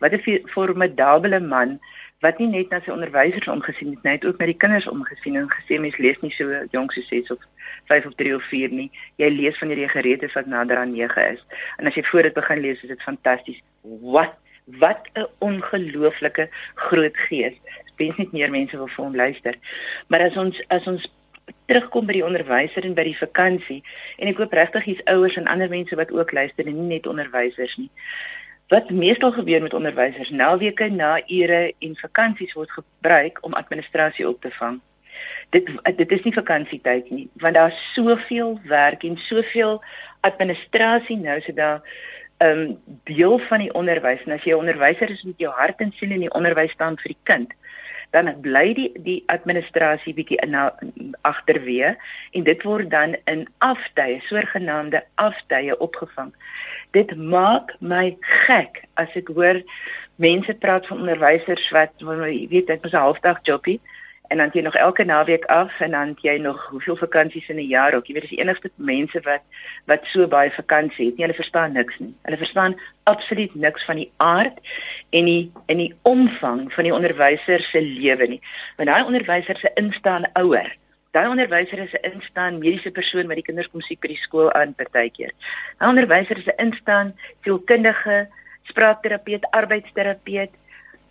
wat 0.00 0.16
'n 0.16 0.38
formidable 0.48 1.40
man 1.40 1.74
wat 2.24 2.40
nie 2.40 2.48
net 2.48 2.72
na 2.72 2.80
sy 2.80 2.90
onderwysers 2.94 3.50
omgesien 3.52 3.90
het 3.90 4.02
nie, 4.02 4.14
het 4.16 4.24
ook 4.24 4.40
na 4.40 4.48
die 4.48 4.56
kinders 4.64 4.88
omgesien 4.88 5.36
en 5.36 5.52
gesê 5.52 5.76
mens 5.80 6.00
lees 6.00 6.16
nie 6.24 6.32
so 6.32 6.64
jonk 6.72 6.96
so 6.96 7.04
6 7.10 7.30
of 7.36 7.44
5 7.92 8.06
of 8.06 8.16
3 8.16 8.34
of 8.38 8.48
4 8.48 8.72
nie. 8.80 8.88
Jy 9.20 9.28
lees 9.28 9.60
wanneer 9.60 9.84
jy 9.84 9.92
gereed 9.92 10.22
is 10.22 10.32
wat 10.32 10.48
nader 10.48 10.80
aan 10.80 10.96
9 10.96 11.28
is. 11.36 11.44
En 11.76 11.86
as 11.86 11.94
jy 11.94 12.04
voor 12.08 12.22
dit 12.22 12.40
begin 12.40 12.64
lees, 12.64 12.82
is 12.82 12.88
dit 12.96 13.02
fantasties. 13.02 13.60
Wat 14.16 14.36
wat 14.80 15.08
'n 15.12 15.28
ongelooflike 15.38 16.48
groot 16.74 17.16
gees. 17.28 17.56
Spens 17.92 18.16
net 18.16 18.32
meer 18.32 18.50
mense 18.50 18.76
wil 18.76 18.88
vir 18.88 19.04
hom 19.04 19.16
luister. 19.16 19.54
Maar 20.08 20.20
as 20.30 20.36
ons 20.36 20.64
as 20.68 20.86
ons 20.86 21.12
terugkom 21.66 22.06
by 22.06 22.12
die 22.12 22.24
onderwyser 22.26 22.84
en 22.84 22.94
by 22.94 23.04
die 23.04 23.16
vakansie 23.18 23.80
en 24.18 24.28
ek 24.28 24.42
hoop 24.42 24.52
regtig 24.52 24.84
hier's 24.84 25.06
ouers 25.12 25.38
en 25.40 25.48
ander 25.50 25.68
mense 25.68 25.96
wat 25.96 26.12
ook 26.12 26.32
luister 26.32 26.66
en 26.66 26.76
nie 26.76 26.96
net 26.96 27.06
onderwysers 27.06 27.76
nie. 27.76 27.90
Wat 28.70 28.90
meestal 28.90 29.32
gebeur 29.32 29.62
met 29.62 29.74
onderwysers, 29.74 30.30
naweke, 30.30 30.86
naure 30.94 31.72
en 31.78 31.96
vakansies 31.96 32.54
word 32.54 32.70
gebruik 32.70 33.40
om 33.42 33.56
administrasie 33.58 34.28
op 34.28 34.40
te 34.40 34.50
vang. 34.58 34.78
Dit 35.50 35.70
dit 35.96 36.12
is 36.12 36.22
nie 36.22 36.34
vakansietyd 36.34 37.10
nie, 37.10 37.26
want 37.42 37.54
daar's 37.54 37.80
soveel 37.94 38.60
werk 38.70 39.02
en 39.04 39.18
soveel 39.26 39.80
administrasie 40.20 41.18
nou 41.18 41.40
so 41.40 41.52
daar 41.52 41.80
'n 41.80 42.46
um, 42.46 42.60
ehm, 42.60 42.74
deel 43.04 43.38
van 43.38 43.58
die 43.58 43.74
onderwys. 43.74 44.22
En 44.24 44.32
as 44.32 44.44
jy 44.44 44.52
'n 44.52 44.62
onderwyser 44.62 45.10
is 45.10 45.22
met 45.22 45.38
jou 45.38 45.52
hart 45.52 45.80
en 45.80 45.92
siel 45.92 46.10
in 46.10 46.20
die 46.20 46.34
onderwys 46.34 46.72
staan 46.72 46.96
vir 46.96 47.12
die 47.12 47.22
kind, 47.22 47.52
dan 48.10 48.30
bly 48.42 48.72
die 48.74 48.90
die 49.04 49.18
administrasie 49.32 50.14
bietjie 50.14 50.38
in 50.44 50.56
agterweë 51.28 51.94
en 52.38 52.46
dit 52.48 52.66
word 52.66 52.90
dan 52.90 53.16
in 53.30 53.46
aftye, 53.58 54.20
soorgenaamde 54.26 55.02
aftye 55.14 55.78
opgevang. 55.78 56.32
Dit 56.96 57.14
maak 57.16 57.74
my 57.80 58.16
gek 58.46 58.84
as 58.94 59.14
ek 59.14 59.30
hoor 59.34 59.62
mense 60.20 60.54
praat 60.62 60.86
van 60.90 61.04
onderwysers 61.06 61.70
wat 61.74 61.94
jy 62.02 62.46
weet 62.50 62.66
dit 62.66 62.84
is 62.84 62.92
'n 62.92 63.06
halfdag 63.06 63.40
jobie 63.42 63.80
en 64.30 64.38
dan 64.38 64.50
jy 64.54 64.62
nog 64.62 64.76
elke 64.78 65.04
naweek 65.04 65.44
af 65.44 65.80
en 65.80 65.90
dan 65.90 66.16
jy 66.22 66.36
nog 66.38 66.66
hoeveel 66.70 66.96
vakansies 66.96 67.48
in 67.48 67.58
'n 67.58 67.66
jaar 67.66 67.94
ook 67.94 68.06
jy 68.06 68.14
weet 68.14 68.22
dis 68.22 68.36
die 68.36 68.42
enigste 68.42 68.70
mense 68.74 69.20
wat 69.20 69.42
wat 69.84 70.04
so 70.12 70.26
baie 70.26 70.50
vakansie 70.50 71.06
het 71.06 71.16
nie 71.16 71.26
hulle 71.26 71.40
verstaan 71.42 71.72
niks 71.72 71.98
nie 71.98 72.14
hulle 72.22 72.36
verstaan 72.36 72.80
absoluut 73.02 73.54
niks 73.54 73.84
van 73.84 73.96
die 73.96 74.12
aard 74.16 74.58
en 75.10 75.24
die 75.24 75.52
en 75.66 75.76
die 75.76 75.94
omvang 76.02 76.72
van 76.72 76.84
die 76.84 76.94
onderwyser 76.94 77.60
se 77.60 77.82
lewe 77.82 78.26
nie 78.26 78.42
want 78.76 78.88
daai 78.88 79.04
onderwyser 79.04 79.58
se 79.58 79.70
instaan 79.74 80.30
ouer 80.32 80.78
Daai 81.10 81.28
onderwyser 81.28 81.78
is 81.78 81.92
'n 81.92 82.12
instaan 82.12 82.58
mediese 82.58 82.90
persoon 82.90 83.26
wat 83.26 83.34
die 83.34 83.46
kinders 83.48 83.70
kom 83.70 83.80
sien 83.80 83.98
by 84.00 84.08
die 84.12 84.22
skool 84.26 84.52
aan 84.52 84.74
partykeer. 84.74 85.32
Daai 85.78 85.88
onderwyser 85.90 86.38
is 86.38 86.46
'n 86.46 86.62
instaan 86.66 87.14
sielkundige, 87.42 88.28
spraakterapeut, 88.62 89.50
arbeidsterapeut. 89.50 90.52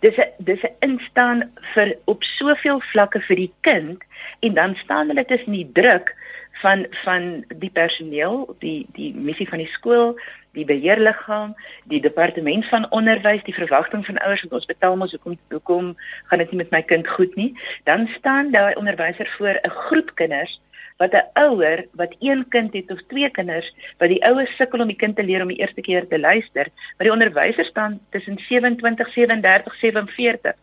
Dis 0.00 0.16
'n 0.16 0.30
dis 0.38 0.62
'n 0.62 0.76
instaan 0.80 1.52
vir 1.74 1.96
op 2.04 2.22
soveel 2.22 2.80
vlakke 2.80 3.20
vir 3.20 3.36
die 3.36 3.52
kind 3.60 4.02
en 4.40 4.54
dan 4.54 4.74
staan 4.74 5.08
hulle 5.08 5.24
tussen 5.24 5.52
die 5.52 5.70
druk 5.72 6.16
van 6.62 6.86
van 7.04 7.44
die 7.48 7.70
personeel, 7.70 8.56
die 8.58 8.86
die 8.92 9.14
missie 9.14 9.48
van 9.48 9.58
die 9.58 9.72
skool, 9.72 10.16
die 10.52 10.64
beheerliggaam, 10.64 11.54
die 11.84 12.00
departement 12.00 12.66
van 12.68 12.90
onderwys, 12.90 13.44
die 13.44 13.54
verwagting 13.54 14.06
van 14.06 14.18
ouers 14.18 14.42
wat 14.42 14.52
ons 14.52 14.70
betaal 14.72 14.96
mos 14.96 15.14
hoekom 15.16 15.38
hoekom 15.48 15.92
gaan 16.24 16.42
dit 16.42 16.50
nie 16.50 16.62
met 16.62 16.70
my 16.70 16.82
kind 16.82 17.08
goed 17.08 17.36
nie, 17.36 17.52
dan 17.84 18.08
staan 18.16 18.50
daai 18.50 18.74
onderwyser 18.74 19.28
voor 19.36 19.60
'n 19.62 19.70
groep 19.70 20.14
kinders 20.14 20.60
wat 21.00 21.16
'n 21.16 21.28
ouer 21.46 21.86
wat 22.00 22.14
een 22.18 22.44
kind 22.48 22.72
het 22.76 22.90
of 22.92 23.00
twee 23.08 23.30
kinders 23.30 23.72
wat 23.98 24.08
die 24.12 24.24
ouers 24.24 24.56
sukkel 24.56 24.80
om 24.80 24.92
die 24.92 25.02
kind 25.02 25.16
te 25.16 25.24
leer 25.24 25.42
om 25.42 25.48
die 25.48 25.60
eerste 25.60 25.80
keer 25.80 26.06
te 26.08 26.18
luister, 26.18 26.68
maar 26.96 27.08
die 27.08 27.16
onderwyser 27.16 27.64
staan 27.64 28.00
tussen 28.10 28.38
27, 28.38 29.12
37, 29.12 29.74
47 29.74 30.54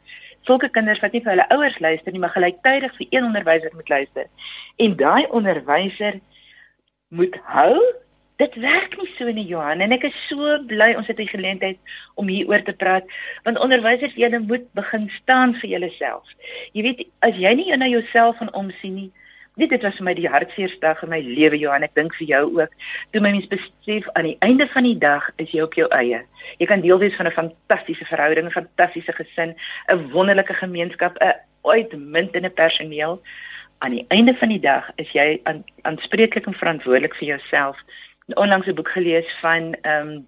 sulke 0.41 0.69
kinders 0.69 0.99
wat 1.03 1.11
nie 1.11 1.21
vir 1.21 1.33
hulle 1.33 1.49
ouers 1.49 1.79
luister 1.79 2.11
nie, 2.11 2.19
maar 2.23 2.35
gelyktydig 2.35 2.95
vir 2.97 3.07
een 3.09 3.23
onderwyser 3.23 3.71
moet 3.73 3.89
luister. 3.89 4.27
En 4.75 4.95
daai 4.95 5.25
onderwyser 5.27 6.19
moet 7.09 7.39
hou 7.43 7.79
Dit 8.37 8.53
werk 8.61 8.93
nie 8.97 9.07
so 9.17 9.31
nie 9.33 9.47
Johan 9.49 9.79
en 9.81 9.95
ek 9.95 10.03
is 10.11 10.17
so 10.29 10.59
bly 10.69 10.91
ons 10.93 11.07
het 11.09 11.17
die 11.17 11.25
geleentheid 11.25 11.79
om 12.21 12.27
hieroor 12.29 12.61
te 12.67 12.75
praat 12.77 13.07
want 13.47 13.57
onderwysers 13.57 14.13
julle 14.13 14.37
moet 14.43 14.67
begin 14.77 15.07
staan 15.15 15.55
vir 15.57 15.71
julleself. 15.71 16.35
Jy 16.77 16.83
weet 16.85 17.01
as 17.25 17.39
jy 17.41 17.55
nie 17.57 17.71
na 17.73 17.87
jouself 17.89 18.37
van 18.37 18.53
omsien 18.53 18.93
nie, 18.93 19.09
dit 19.57 19.69
dit 19.69 19.81
was 19.81 19.95
vir 19.97 20.05
my 20.05 20.13
die 20.17 20.29
hartseerste 20.29 20.79
dag 20.83 21.01
in 21.03 21.09
my 21.09 21.19
lewe 21.25 21.57
Johan, 21.57 21.85
ek 21.87 21.95
dink 21.97 22.15
vir 22.19 22.27
jou 22.29 22.43
ook. 22.59 22.73
Toe 23.11 23.21
my 23.21 23.31
mens 23.33 23.49
besef 23.51 24.07
aan 24.13 24.29
die 24.29 24.37
einde 24.45 24.67
van 24.73 24.85
die 24.85 24.97
dag 25.01 25.29
is 25.41 25.51
jy 25.51 25.65
op 25.65 25.73
jou 25.77 25.87
eie. 25.97 26.21
Jy 26.61 26.69
kan 26.69 26.85
deel 26.85 27.01
wees 27.01 27.17
van 27.17 27.27
'n 27.27 27.37
fantastiese 27.39 28.05
verhouding, 28.05 28.47
'n 28.47 28.57
fantastiese 28.59 29.13
gesin, 29.13 29.55
'n 29.89 30.09
wonderlike 30.13 30.53
gemeenskap, 30.53 31.17
'n 31.17 31.35
uitmuntende 31.65 32.49
personeel. 32.49 33.21
Aan 33.79 33.91
die 33.91 34.05
einde 34.09 34.33
van 34.35 34.49
die 34.49 34.59
dag 34.59 34.91
is 34.95 35.11
jy 35.11 35.41
aanspreeklik 35.81 36.45
en 36.45 36.53
verantwoordelik 36.53 37.15
vir 37.15 37.27
jouself 37.27 37.77
onlangs 38.35 38.67
'n 38.67 38.75
boek 38.75 38.89
gelees 38.89 39.29
van 39.41 39.75
ehm 39.81 40.07
um, 40.07 40.27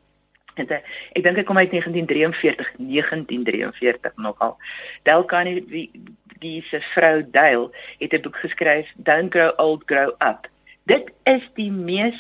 ek 0.68 1.24
dink 1.24 1.38
ek 1.38 1.46
kom 1.46 1.58
uit 1.58 1.72
1943 1.72 2.72
1943 2.78 4.16
nogal 4.16 4.58
Dale 5.04 5.26
Carnegie 5.26 5.92
die 6.40 6.62
se 6.70 6.82
vrou 6.94 7.24
Dale 7.32 7.70
het 8.00 8.14
'n 8.14 8.22
boek 8.22 8.36
geskryf 8.36 8.88
Don't 8.96 9.32
Grow 9.34 9.54
Old 9.58 9.84
Grow 9.86 10.16
Up 10.20 10.50
Dit 10.90 11.12
is 11.30 11.44
die 11.54 11.70
mees 11.72 12.18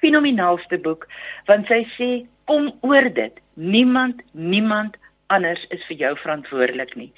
fenomenaalste 0.00 0.78
boek 0.80 1.04
want 1.50 1.68
sy 1.68 1.82
sê 1.96 2.08
kom 2.48 2.70
oor 2.86 3.08
dit. 3.12 3.34
Niemand, 3.60 4.22
niemand 4.32 4.96
anders 5.34 5.66
is 5.74 5.82
vir 5.90 5.98
jou 6.04 6.12
verantwoordelik 6.22 6.94
nie. 6.96 7.10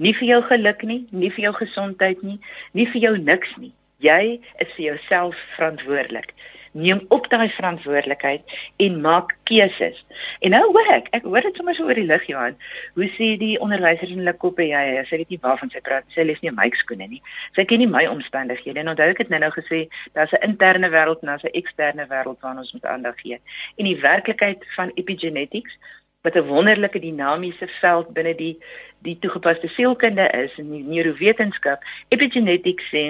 Nie 0.00 0.14
vir 0.16 0.28
jou 0.30 0.38
geluk 0.48 0.84
nie, 0.88 1.02
nie 1.10 1.28
vir 1.34 1.50
jou 1.50 1.54
gesondheid 1.58 2.22
nie, 2.24 2.38
nie 2.72 2.86
vir 2.88 3.02
jou 3.02 3.14
niks 3.18 3.52
nie. 3.60 3.74
Jy 4.00 4.38
is 4.64 4.72
vir 4.78 4.84
jouself 4.86 5.36
verantwoordelik 5.58 6.32
neem 6.72 7.00
op 7.08 7.28
daai 7.30 7.48
verantwoordelikheid 7.50 8.42
en 8.76 9.00
maak 9.00 9.36
keuses. 9.44 10.04
En 10.40 10.50
nou 10.50 10.62
hoor 10.72 10.92
ek, 10.92 11.08
ek 11.16 11.26
hoor 11.26 11.46
dit 11.46 11.56
sommer 11.56 11.74
so 11.74 11.88
oor 11.88 11.98
die 11.98 12.06
lig 12.06 12.26
Johan. 12.30 12.56
Hoe 12.94 13.10
sê 13.16 13.30
die 13.40 13.58
onderwysers 13.64 14.12
in 14.14 14.22
hulle 14.22 14.36
koppe 14.36 14.66
jy, 14.68 15.04
sy 15.08 15.20
weet 15.22 15.34
nie 15.34 15.40
waarvan 15.42 15.70
sy 15.74 15.82
praat. 15.84 16.08
Sy 16.14 16.26
lees 16.28 16.40
nie 16.44 16.54
my 16.54 16.70
skoene 16.80 17.08
nie. 17.08 17.22
Sy 17.56 17.64
ken 17.68 17.82
nie 17.82 17.90
my 17.90 18.06
omstandighede. 18.10 18.82
En 18.82 18.92
onthou 18.94 19.10
ek 19.12 19.24
het 19.24 19.32
nou-nou 19.34 19.52
gesê 19.56 19.86
daar's 20.14 20.32
'n 20.32 20.44
interne 20.50 20.90
wêreld 20.90 21.22
en 21.22 21.32
daar's 21.32 21.44
'n 21.44 21.56
eksterne 21.60 22.06
wêreld 22.06 22.40
waarna 22.40 22.60
ons 22.60 22.72
moet 22.72 22.84
aandag 22.84 23.20
gee. 23.20 23.40
En 23.76 23.84
die 23.84 24.00
werklikheid 24.00 24.64
van 24.76 24.90
epigenetics 24.94 25.78
wat 26.22 26.34
'n 26.34 26.46
wonderlike 26.46 26.98
dinamiese 26.98 27.68
veld 27.80 28.12
binne 28.12 28.34
die 28.34 28.58
die 28.98 29.18
toegepaste 29.18 29.68
sielkunde 29.68 30.26
is 30.30 30.54
en 30.58 30.70
die 30.70 30.82
neurowetenskap 30.82 31.84
epigenetics 32.08 32.88
sê 32.90 33.02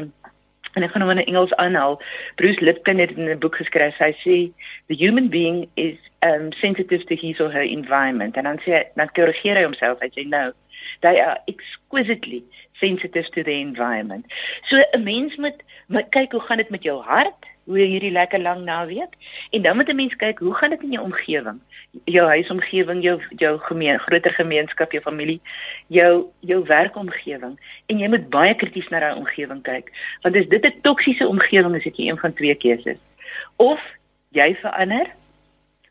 en 0.74 0.82
ek 0.82 0.92
gaan 0.92 1.02
hom 1.02 1.10
in 1.14 1.24
Engels 1.24 1.54
aanhaal. 1.54 1.98
Bruce 2.40 2.60
Lipton 2.64 2.98
het 2.98 3.10
in 3.16 3.30
'n 3.30 3.38
boek 3.38 3.56
geskryf. 3.56 3.96
Hy 3.98 4.12
sê 4.24 4.36
the 4.88 4.96
human 4.96 5.28
being 5.28 5.68
is 5.74 5.98
um 6.22 6.52
sensitive 6.52 7.04
to 7.06 7.16
his 7.16 7.40
or 7.40 7.50
her 7.50 7.62
environment 7.62 8.36
en 8.36 8.44
dan 8.44 8.58
sê 8.58 8.84
dan 8.94 9.10
korrigeer 9.12 9.56
hy 9.56 9.62
homself. 9.62 10.00
Hy 10.00 10.10
sê 10.14 10.26
no. 10.26 10.52
They 11.00 11.20
are 11.20 11.38
exquisitely 11.46 12.44
sensitive 12.80 13.30
to 13.30 13.42
the 13.42 13.60
environment. 13.60 14.26
So 14.68 14.82
'n 14.92 15.02
mens 15.02 15.36
moet 15.36 15.62
kyk 16.10 16.32
hoe 16.32 16.40
gaan 16.40 16.56
dit 16.56 16.70
met 16.70 16.82
jou 16.82 17.02
hart? 17.02 17.47
Hoe 17.68 17.78
hierdie 17.78 18.12
lekker 18.12 18.40
lang 18.40 18.64
naweek. 18.64 19.12
En 19.50 19.62
dan 19.62 19.76
moet 19.76 19.88
'n 19.88 19.96
mens 19.96 20.16
kyk 20.16 20.38
hoe 20.38 20.54
gaan 20.54 20.70
dit 20.70 20.82
in 20.82 20.92
jou 20.92 21.04
omgewing? 21.04 21.60
Jou 22.04 22.26
huisomgewing 22.28 23.02
jou 23.02 23.20
jou 23.36 23.58
gemeen 23.58 23.98
groter 23.98 24.32
gemeenskap 24.32 24.92
jou 24.92 25.02
familie 25.02 25.40
jou 25.86 26.26
jou 26.40 26.64
werkomgewing. 26.64 27.60
En 27.86 27.98
jy 27.98 28.08
moet 28.08 28.28
baie 28.28 28.54
krities 28.54 28.88
na 28.88 29.00
daai 29.00 29.14
omgewing 29.14 29.62
kyk 29.62 29.92
want 30.22 30.36
as 30.36 30.48
dit 30.48 30.64
'n 30.64 30.80
toksiese 30.80 31.26
omgewing 31.26 31.76
is 31.76 31.84
jy 31.84 31.92
een 31.96 32.18
van 32.18 32.32
twee 32.32 32.54
keuses 32.54 32.98
of 33.56 33.80
jy 34.30 34.54
verander 34.54 35.06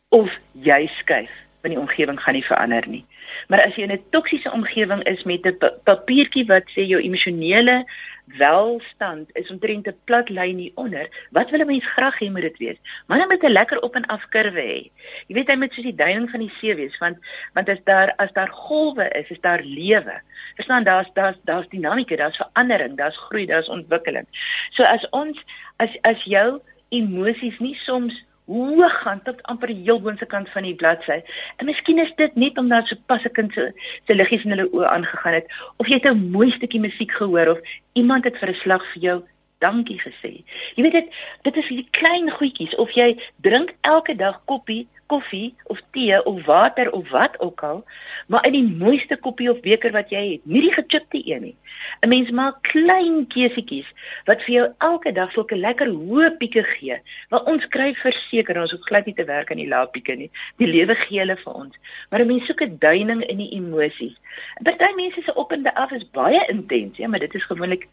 of 0.09 0.39
jy 0.51 0.87
skuif 0.87 1.31
want 1.61 1.73
die 1.73 1.79
omgewing 1.79 2.19
gaan 2.21 2.33
nie 2.33 2.45
verander 2.45 2.87
nie. 2.87 3.05
Maar 3.47 3.61
as 3.61 3.75
jy 3.75 3.83
in 3.83 3.91
'n 3.91 4.03
toksiese 4.09 4.51
omgewing 4.51 5.03
is 5.03 5.23
met 5.23 5.45
'n 5.45 5.57
papiertjie 5.83 6.45
wat 6.45 6.63
sê 6.69 6.85
jou 6.87 7.01
emosionele 7.01 7.85
welstand 8.27 9.29
is 9.33 9.49
omtrent 9.49 9.87
'n 9.87 9.95
plat 10.03 10.29
lyn 10.29 10.57
hier 10.57 10.71
onder. 10.75 11.27
Wat 11.31 11.49
wil 11.49 11.59
'n 11.59 11.65
mens 11.65 11.85
graag 11.85 12.19
hê 12.19 12.31
moet 12.31 12.41
dit 12.41 12.57
wees? 12.57 12.79
Maar 13.05 13.17
dan 13.17 13.27
met 13.27 13.43
'n 13.43 13.51
lekker 13.51 13.81
op 13.81 13.95
en 13.95 14.05
af 14.05 14.27
kurwe 14.29 14.61
hê. 14.61 14.91
Jy 15.27 15.33
weet 15.35 15.47
hy 15.47 15.55
moet 15.55 15.73
soos 15.73 15.83
die 15.83 15.95
duining 15.95 16.29
van 16.29 16.39
die 16.39 16.53
see 16.59 16.75
wees 16.75 16.97
want 16.97 17.17
want 17.53 17.69
as 17.69 17.83
daar 17.83 18.13
as 18.15 18.31
daar 18.31 18.49
golwe 18.49 19.09
is, 19.09 19.29
is 19.29 19.39
daar 19.39 19.61
lewe. 19.61 20.21
Verstaan 20.55 20.83
daar's 20.83 21.09
daar's 21.13 21.37
daar's 21.43 21.67
dinamika, 21.67 22.15
daar's 22.15 22.37
verandering, 22.37 22.97
daar's 22.97 23.17
groei, 23.17 23.45
daar's 23.45 23.69
ontwikkeling. 23.69 24.27
So 24.69 24.83
as 24.83 25.09
ons 25.09 25.43
as 25.75 25.97
as 26.01 26.23
jou 26.23 26.61
emosies 26.89 27.59
nie 27.59 27.75
soms 27.75 28.25
hoog 28.47 28.93
gaan 29.03 29.21
tot 29.23 29.43
amper 29.43 29.67
die 29.67 29.83
heel 29.83 30.01
boonste 30.01 30.25
kant 30.25 30.49
van 30.49 30.63
die 30.63 30.75
bladsy. 30.75 31.19
En 31.57 31.65
miskien 31.65 31.99
is 31.99 32.13
dit 32.15 32.35
net 32.35 32.57
omdat 32.57 32.87
so 32.87 32.95
pas 33.05 33.23
'n 33.23 33.31
kind 33.31 33.53
se 33.53 33.71
se 34.07 34.15
liggies 34.15 34.43
in 34.43 34.55
hulle 34.55 34.69
oë 34.71 34.87
aangegaan 34.95 35.33
het 35.33 35.47
of 35.77 35.87
jy 35.87 35.99
'n 36.03 36.31
mooi 36.31 36.51
stukkie 36.51 36.79
musiek 36.79 37.11
gehoor 37.11 37.47
of 37.47 37.59
iemand 37.93 38.23
het 38.23 38.37
vir 38.37 38.49
'n 38.49 38.61
slag 38.63 38.83
vir 38.93 39.01
jou 39.01 39.23
dankie 39.63 39.99
gesê. 39.99 40.43
Jy 40.75 40.83
weet 40.83 40.99
dit 40.99 41.17
dit 41.41 41.57
is 41.57 41.67
hierdie 41.67 41.89
klein 41.91 42.31
goedjies 42.31 42.75
of 42.75 42.91
jy 42.91 43.15
drink 43.41 43.75
elke 43.81 44.15
dag 44.15 44.41
koppie 44.45 44.87
koffie 45.07 45.55
of 45.71 45.79
tee 45.91 46.25
of 46.25 46.45
water 46.45 46.91
of 46.91 47.09
wat 47.09 47.39
ook 47.39 47.63
al, 47.63 47.83
maar 48.27 48.45
in 48.45 48.51
die 48.57 48.67
mooiste 48.83 49.17
koppie 49.17 49.49
of 49.51 49.59
beker 49.63 49.91
wat 49.95 50.11
jy 50.11 50.23
het, 50.33 50.43
nie 50.45 50.61
die 50.65 50.73
gechipte 50.73 51.21
een 51.23 51.41
nie. 51.41 51.55
'n 52.03 52.09
Mens 52.09 52.29
maak 52.31 52.61
klein 52.61 53.27
keusetjies 53.33 53.87
wat 54.25 54.43
vir 54.45 54.53
jou 54.55 54.65
elke 54.89 55.11
dag 55.11 55.31
so 55.31 55.45
'n 55.47 55.59
lekker 55.59 55.87
hoë 55.87 56.37
pieke 56.39 56.63
gee. 56.63 56.99
Want 57.29 57.47
ons 57.47 57.67
kry 57.67 57.93
verseker 57.95 58.61
ons 58.61 58.71
hoef 58.71 58.81
glad 58.89 59.05
nie 59.05 59.13
te 59.13 59.25
werk 59.25 59.51
aan 59.51 59.63
die 59.63 59.67
lae 59.67 59.87
pieke 59.87 60.15
nie. 60.15 60.31
Die 60.57 60.67
lewe 60.67 60.95
gee 60.95 61.19
hulle 61.19 61.37
vir 61.37 61.53
ons. 61.53 61.75
Maar 62.09 62.21
'n 62.21 62.27
mens 62.27 62.45
soek 62.45 62.61
'n 62.61 62.77
duining 62.79 63.23
in 63.23 63.37
die 63.37 63.51
emosies. 63.51 64.15
Party 64.63 64.93
mense 64.95 65.21
se 65.21 65.33
op 65.33 65.51
en 65.51 65.73
af 65.73 65.91
is 65.91 66.09
baie 66.11 66.45
intens, 66.47 66.97
ja, 66.97 67.07
maar 67.07 67.19
dit 67.19 67.35
is 67.35 67.43
gewoonlik 67.43 67.87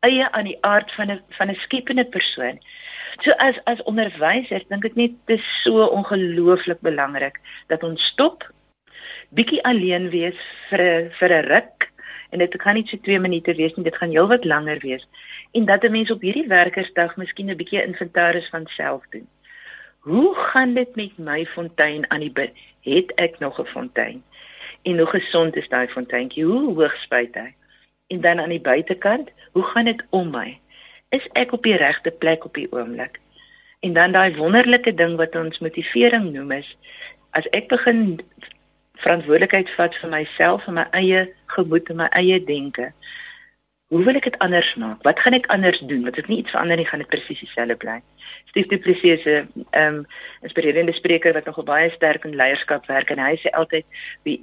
eie 0.00 0.30
aan 0.32 0.44
die 0.48 0.58
aard 0.64 0.92
van 0.96 1.09
'n 1.10 1.22
van 1.38 1.50
'n 1.50 1.58
skepende 1.66 2.04
persoon. 2.04 2.58
So 3.20 3.30
as 3.38 3.56
as 3.64 3.82
onderwyser 3.82 4.62
dink 4.68 4.84
ek 4.84 4.96
net 4.96 5.12
dit 5.26 5.38
is 5.38 5.62
so 5.62 5.86
ongelooflik 5.86 6.80
belangrik 6.80 7.40
dat 7.66 7.82
ons 7.82 8.02
stop 8.12 8.46
bietjie 9.30 9.62
alleen 9.64 10.10
wees 10.10 10.38
vir 10.70 11.10
vir 11.18 11.30
'n 11.38 11.46
ruk 11.46 11.90
en 12.30 12.38
dit 12.38 12.56
kan 12.56 12.74
nie 12.74 12.86
so 12.86 12.96
2 12.96 13.18
minute 13.18 13.54
wees 13.54 13.74
nie, 13.74 13.84
dit 13.84 13.96
gaan 13.96 14.14
heelwat 14.14 14.44
langer 14.44 14.78
wees. 14.78 15.06
En 15.52 15.64
dat 15.64 15.84
'n 15.84 15.90
mens 15.90 16.10
op 16.10 16.20
hierdie 16.20 16.46
werkersdag 16.46 17.16
miskien 17.16 17.50
'n 17.50 17.56
bietjie 17.56 17.82
inventaris 17.82 18.48
van 18.48 18.66
self 18.66 19.02
doen. 19.10 19.26
Hoe 20.00 20.34
gaan 20.34 20.74
dit 20.74 20.96
met 20.96 21.18
my 21.18 21.46
fontein 21.46 22.10
aan 22.10 22.20
die 22.20 22.32
bid? 22.32 22.52
Het 22.80 23.12
ek 23.14 23.38
nog 23.38 23.60
'n 23.60 23.66
fontein? 23.66 24.22
En 24.82 24.98
hoe 24.98 25.06
gesond 25.06 25.56
is 25.56 25.68
daai 25.68 25.88
fonteintjie? 25.88 26.44
Hoe 26.44 26.74
hoog 26.74 26.96
spuit 26.96 27.34
hy? 27.34 27.54
En 28.06 28.20
dan 28.20 28.40
aan 28.40 28.48
die 28.48 28.60
buitekant, 28.60 29.30
hoe 29.52 29.62
gaan 29.62 29.84
dit 29.84 30.04
om 30.10 30.30
my? 30.30 30.58
Is 31.10 31.24
ek 31.34 31.50
op 31.52 31.64
die 31.66 31.74
regte 31.74 32.10
plek 32.10 32.44
op 32.46 32.54
die 32.54 32.68
oomblik? 32.70 33.18
En 33.82 33.92
dan 33.92 34.12
daai 34.12 34.36
wonderlike 34.36 34.92
ding 34.94 35.16
wat 35.18 35.34
ons 35.34 35.58
motivering 35.58 36.28
noem 36.30 36.52
is 36.54 36.68
as 37.34 37.48
ek 37.56 37.66
begin 37.72 38.20
verantwoordelikheid 39.02 39.72
vat 39.74 39.96
vir 40.02 40.12
myself 40.12 40.68
en 40.70 40.76
my 40.78 40.84
eie 41.00 41.24
gemoed 41.56 41.90
en 41.90 41.98
my 42.04 42.06
eie 42.20 42.38
denke. 42.44 42.92
Hoe 43.90 44.04
wil 44.06 44.20
ek 44.20 44.28
dit 44.28 44.38
anders 44.46 44.70
maak? 44.78 45.02
Wat 45.02 45.18
gaan 45.18 45.34
ek 45.34 45.50
anders 45.50 45.82
doen? 45.90 46.06
Wat 46.06 46.22
ek 46.22 46.30
nie 46.30 46.38
iets 46.44 46.54
verander 46.54 46.78
nie, 46.78 46.86
gaan 46.86 47.02
dit 47.02 47.10
presies 47.10 47.42
dieselfde 47.42 47.74
bly. 47.82 47.98
Steve 48.52 48.70
Du 48.70 48.78
Plessis 48.78 49.26
is 49.26 49.26
'n 49.26 49.66
ehm 49.74 50.00
inspirerende 50.46 50.94
spreker 50.94 51.34
wat 51.34 51.50
nog 51.50 51.64
baie 51.64 51.90
sterk 51.90 52.24
in 52.24 52.38
leierskap 52.38 52.86
werk 52.86 53.10
en 53.10 53.18
hy 53.18 53.34
sê 53.34 53.50
altyd 53.50 53.84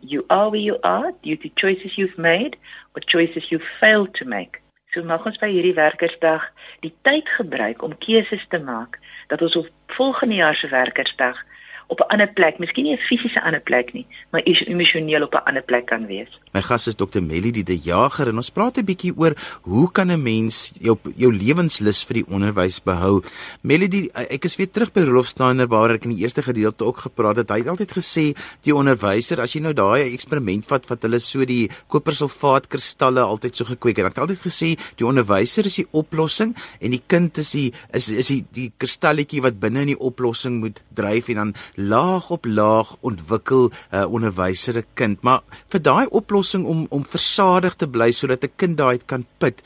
you 0.04 0.26
are 0.28 0.50
where 0.50 0.68
you 0.68 0.78
are 0.84 1.16
due 1.22 1.38
to 1.38 1.50
choices 1.56 1.96
you've 1.96 2.20
made 2.20 2.58
or 2.94 3.02
choices 3.06 3.48
you've 3.48 3.72
failed 3.80 4.14
to 4.14 4.26
make. 4.26 4.67
So 4.98 5.04
mag 5.06 5.28
ons 5.30 5.36
by 5.38 5.52
hierdie 5.54 5.76
werkersdag 5.78 6.48
die 6.82 6.90
tyd 7.06 7.28
gebruik 7.30 7.84
om 7.86 7.92
keuses 8.02 8.42
te 8.50 8.58
maak 8.58 8.96
dat 9.30 9.44
ons 9.46 9.58
op 9.60 9.68
volgende 9.94 10.40
jaar 10.40 10.58
se 10.58 10.70
werkersdag 10.72 11.44
op 11.88 12.00
'n 12.00 12.12
ander 12.14 12.32
plek, 12.34 12.58
miskien 12.60 12.84
nie 12.84 12.94
'n 12.94 13.08
fisiese 13.10 13.44
ander 13.44 13.62
plek 13.62 13.94
nie, 13.94 14.06
maar 14.32 14.42
emosioneel 14.44 15.24
op 15.24 15.34
'n 15.34 15.46
ander 15.46 15.64
plek 15.64 15.86
kan 15.86 16.06
wees. 16.06 16.40
My 16.54 16.62
gas 16.62 16.88
is 16.88 16.96
Dr. 16.96 17.22
Melody 17.22 17.64
de 17.64 17.78
Jager 17.78 18.28
en 18.28 18.36
ons 18.36 18.50
praat 18.50 18.78
'n 18.78 18.86
bietjie 18.86 19.14
oor 19.18 19.34
hoe 19.62 19.92
kan 19.92 20.12
'n 20.12 20.22
mens 20.22 20.72
jou 20.80 20.98
jou 21.16 21.34
lewenslus 21.34 22.04
vir 22.04 22.14
die 22.14 22.28
onderwys 22.28 22.80
behou? 22.84 23.24
Melody, 23.62 24.10
ek 24.14 24.46
is 24.46 24.56
weer 24.56 24.72
terug 24.72 24.92
by 24.94 25.02
Rolf 25.02 25.28
Steiner 25.28 25.68
waar 25.68 25.92
ek 25.92 26.04
in 26.04 26.16
die 26.16 26.24
eerste 26.24 26.44
gedeelte 26.44 26.84
ook 26.84 26.98
gepraat 26.98 27.36
het. 27.36 27.50
Hy 27.50 27.58
het 27.58 27.68
altyd 27.68 27.92
gesê 27.92 28.36
die 28.64 28.76
onderwyser, 28.76 29.40
as 29.40 29.54
jy 29.54 29.62
nou 29.62 29.74
daai 29.74 30.14
eksperiment 30.14 30.66
vat 30.66 30.88
wat 30.88 31.02
hulle 31.02 31.20
so 31.20 31.46
die 31.46 31.70
kopersulfaat 31.88 32.68
kristalle 32.68 33.22
altyd 33.22 33.56
so 33.56 33.66
gekweek 33.66 33.98
het, 33.98 34.06
het 34.06 34.18
altyd 34.18 34.40
gesê 34.40 34.78
die 34.96 35.06
onderwyser 35.06 35.66
is 35.66 35.76
die 35.76 35.88
oplossing 35.92 36.56
en 36.82 36.92
die 36.92 37.04
kind 37.08 37.38
is 37.38 37.52
die 37.52 37.74
is 37.94 38.10
is 38.10 38.28
die 38.28 38.46
die 38.52 38.72
kristalletjie 38.78 39.42
wat 39.42 39.60
binne 39.60 39.82
in 39.82 39.94
die 39.94 40.00
oplossing 40.00 40.60
moet 40.60 40.82
dryf 40.96 41.30
en 41.30 41.36
dan 41.36 41.54
laag 41.78 42.30
op 42.34 42.46
laag 42.46 42.96
ontwikkel 43.02 43.70
'n 43.70 43.72
uh, 43.72 44.02
eh, 44.02 44.12
onderwyser 44.12 44.78
'n 44.78 44.86
kind, 44.94 45.22
maar 45.22 45.42
vir 45.70 45.82
daai 45.82 46.06
oplossing 46.10 46.66
om 46.66 46.86
om 46.90 47.06
versadig 47.06 47.76
te 47.76 47.88
bly 47.88 48.12
sodat 48.12 48.44
'n 48.44 48.52
kind 48.56 48.78
daai 48.78 48.98
kan 49.06 49.26
put, 49.38 49.62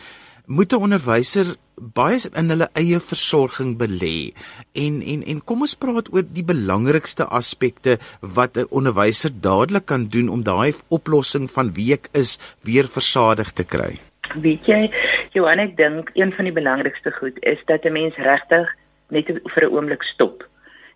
moet 0.45 0.73
'n 0.73 0.81
onderwyser 0.81 1.55
baie 1.81 2.19
in 2.35 2.49
hulle 2.49 2.67
eie 2.73 2.99
versorging 2.99 3.77
belê. 3.77 4.33
En 4.73 5.01
en 5.01 5.23
en 5.23 5.41
kom 5.43 5.61
ons 5.61 5.75
praat 5.75 6.13
oor 6.13 6.23
die 6.23 6.43
belangrikste 6.43 7.25
aspekte 7.25 7.97
wat 8.19 8.57
'n 8.57 8.67
onderwyser 8.69 9.31
dadelik 9.41 9.85
kan 9.85 10.07
doen 10.07 10.29
om 10.29 10.43
daai 10.43 10.73
oplossing 10.87 11.49
van 11.51 11.73
wie 11.73 11.93
ek 11.93 12.09
is 12.11 12.37
weer 12.63 12.87
versadig 12.87 13.51
te 13.51 13.63
kry. 13.63 13.99
Weet 14.35 14.65
jy, 14.65 14.91
Johan, 15.31 15.59
ek 15.59 15.77
dink 15.77 16.11
een 16.13 16.31
van 16.31 16.45
die 16.45 16.53
belangrikste 16.53 17.11
goed 17.11 17.37
is 17.43 17.59
dat 17.65 17.85
'n 17.85 17.91
mens 17.91 18.15
regtig 18.15 18.75
net 19.09 19.25
vir 19.25 19.63
'n 19.63 19.73
oomblik 19.73 20.03
stop. 20.03 20.47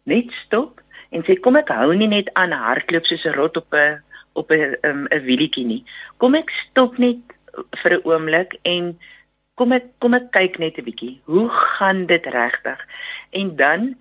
Net 0.04 0.32
stop 0.46 0.82
en 1.10 1.24
sê 1.24 1.40
kom 1.40 1.56
ek 1.56 1.70
hou 1.70 1.94
nie 1.94 2.08
net 2.12 2.30
aan 2.34 2.52
hardloop 2.52 3.06
soos 3.06 3.26
'n 3.26 3.38
rot 3.38 3.58
op 3.58 3.74
'n 3.74 4.02
op 4.34 4.52
'n 4.52 4.78
um, 4.84 5.06
'n 5.10 5.26
wielietjie 5.26 5.66
nie. 5.66 5.84
Kom 6.18 6.36
ek 6.36 6.50
stop 6.50 6.98
net 6.98 7.20
vir 7.82 7.92
'n 7.98 8.04
oomblik 8.04 8.58
en 8.64 8.98
kom 9.56 9.72
ek 9.72 9.86
kom 10.00 10.14
ek 10.14 10.32
kyk 10.32 10.60
net 10.60 10.78
'n 10.78 10.88
bietjie. 10.90 11.20
Hoe 11.26 11.50
gaan 11.50 12.06
dit 12.06 12.26
regtig? 12.26 12.80
En 13.32 13.56
dan 13.56 13.96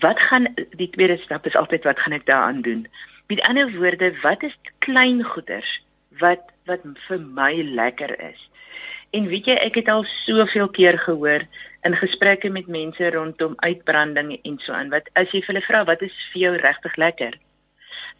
wat 0.00 0.20
gaan 0.20 0.48
die 0.76 0.90
tweede 0.90 1.18
stap 1.18 1.46
is 1.46 1.56
altyd 1.56 1.84
wat 1.84 1.98
gaan 1.98 2.12
ek 2.12 2.26
daaraan 2.26 2.62
doen? 2.62 2.86
Met 3.26 3.40
ander 3.40 3.70
woorde, 3.76 4.12
wat 4.22 4.42
is 4.42 4.56
klein 4.78 5.22
goeders 5.22 5.82
wat 6.18 6.42
wat 6.64 6.80
vir 7.08 7.20
my 7.20 7.62
lekker 7.62 8.20
is? 8.20 8.50
En 9.10 9.26
weet 9.26 9.46
jy, 9.46 9.54
ek 9.54 9.74
het 9.74 9.88
al 9.88 10.04
soveel 10.26 10.68
keer 10.68 10.98
gehoor 10.98 11.46
in 11.84 11.96
gesprekke 11.96 12.50
met 12.50 12.66
mense 12.66 13.10
rondom 13.10 13.54
uitbranding 13.56 14.38
en 14.42 14.58
so 14.58 14.72
aan 14.72 14.90
wat 14.90 15.08
as 15.20 15.30
jy 15.32 15.40
vir 15.44 15.54
hulle 15.54 15.66
vra 15.66 15.84
wat 15.84 16.02
is 16.02 16.14
vir 16.32 16.40
jou 16.46 16.54
regtig 16.56 16.96
lekker? 16.96 17.38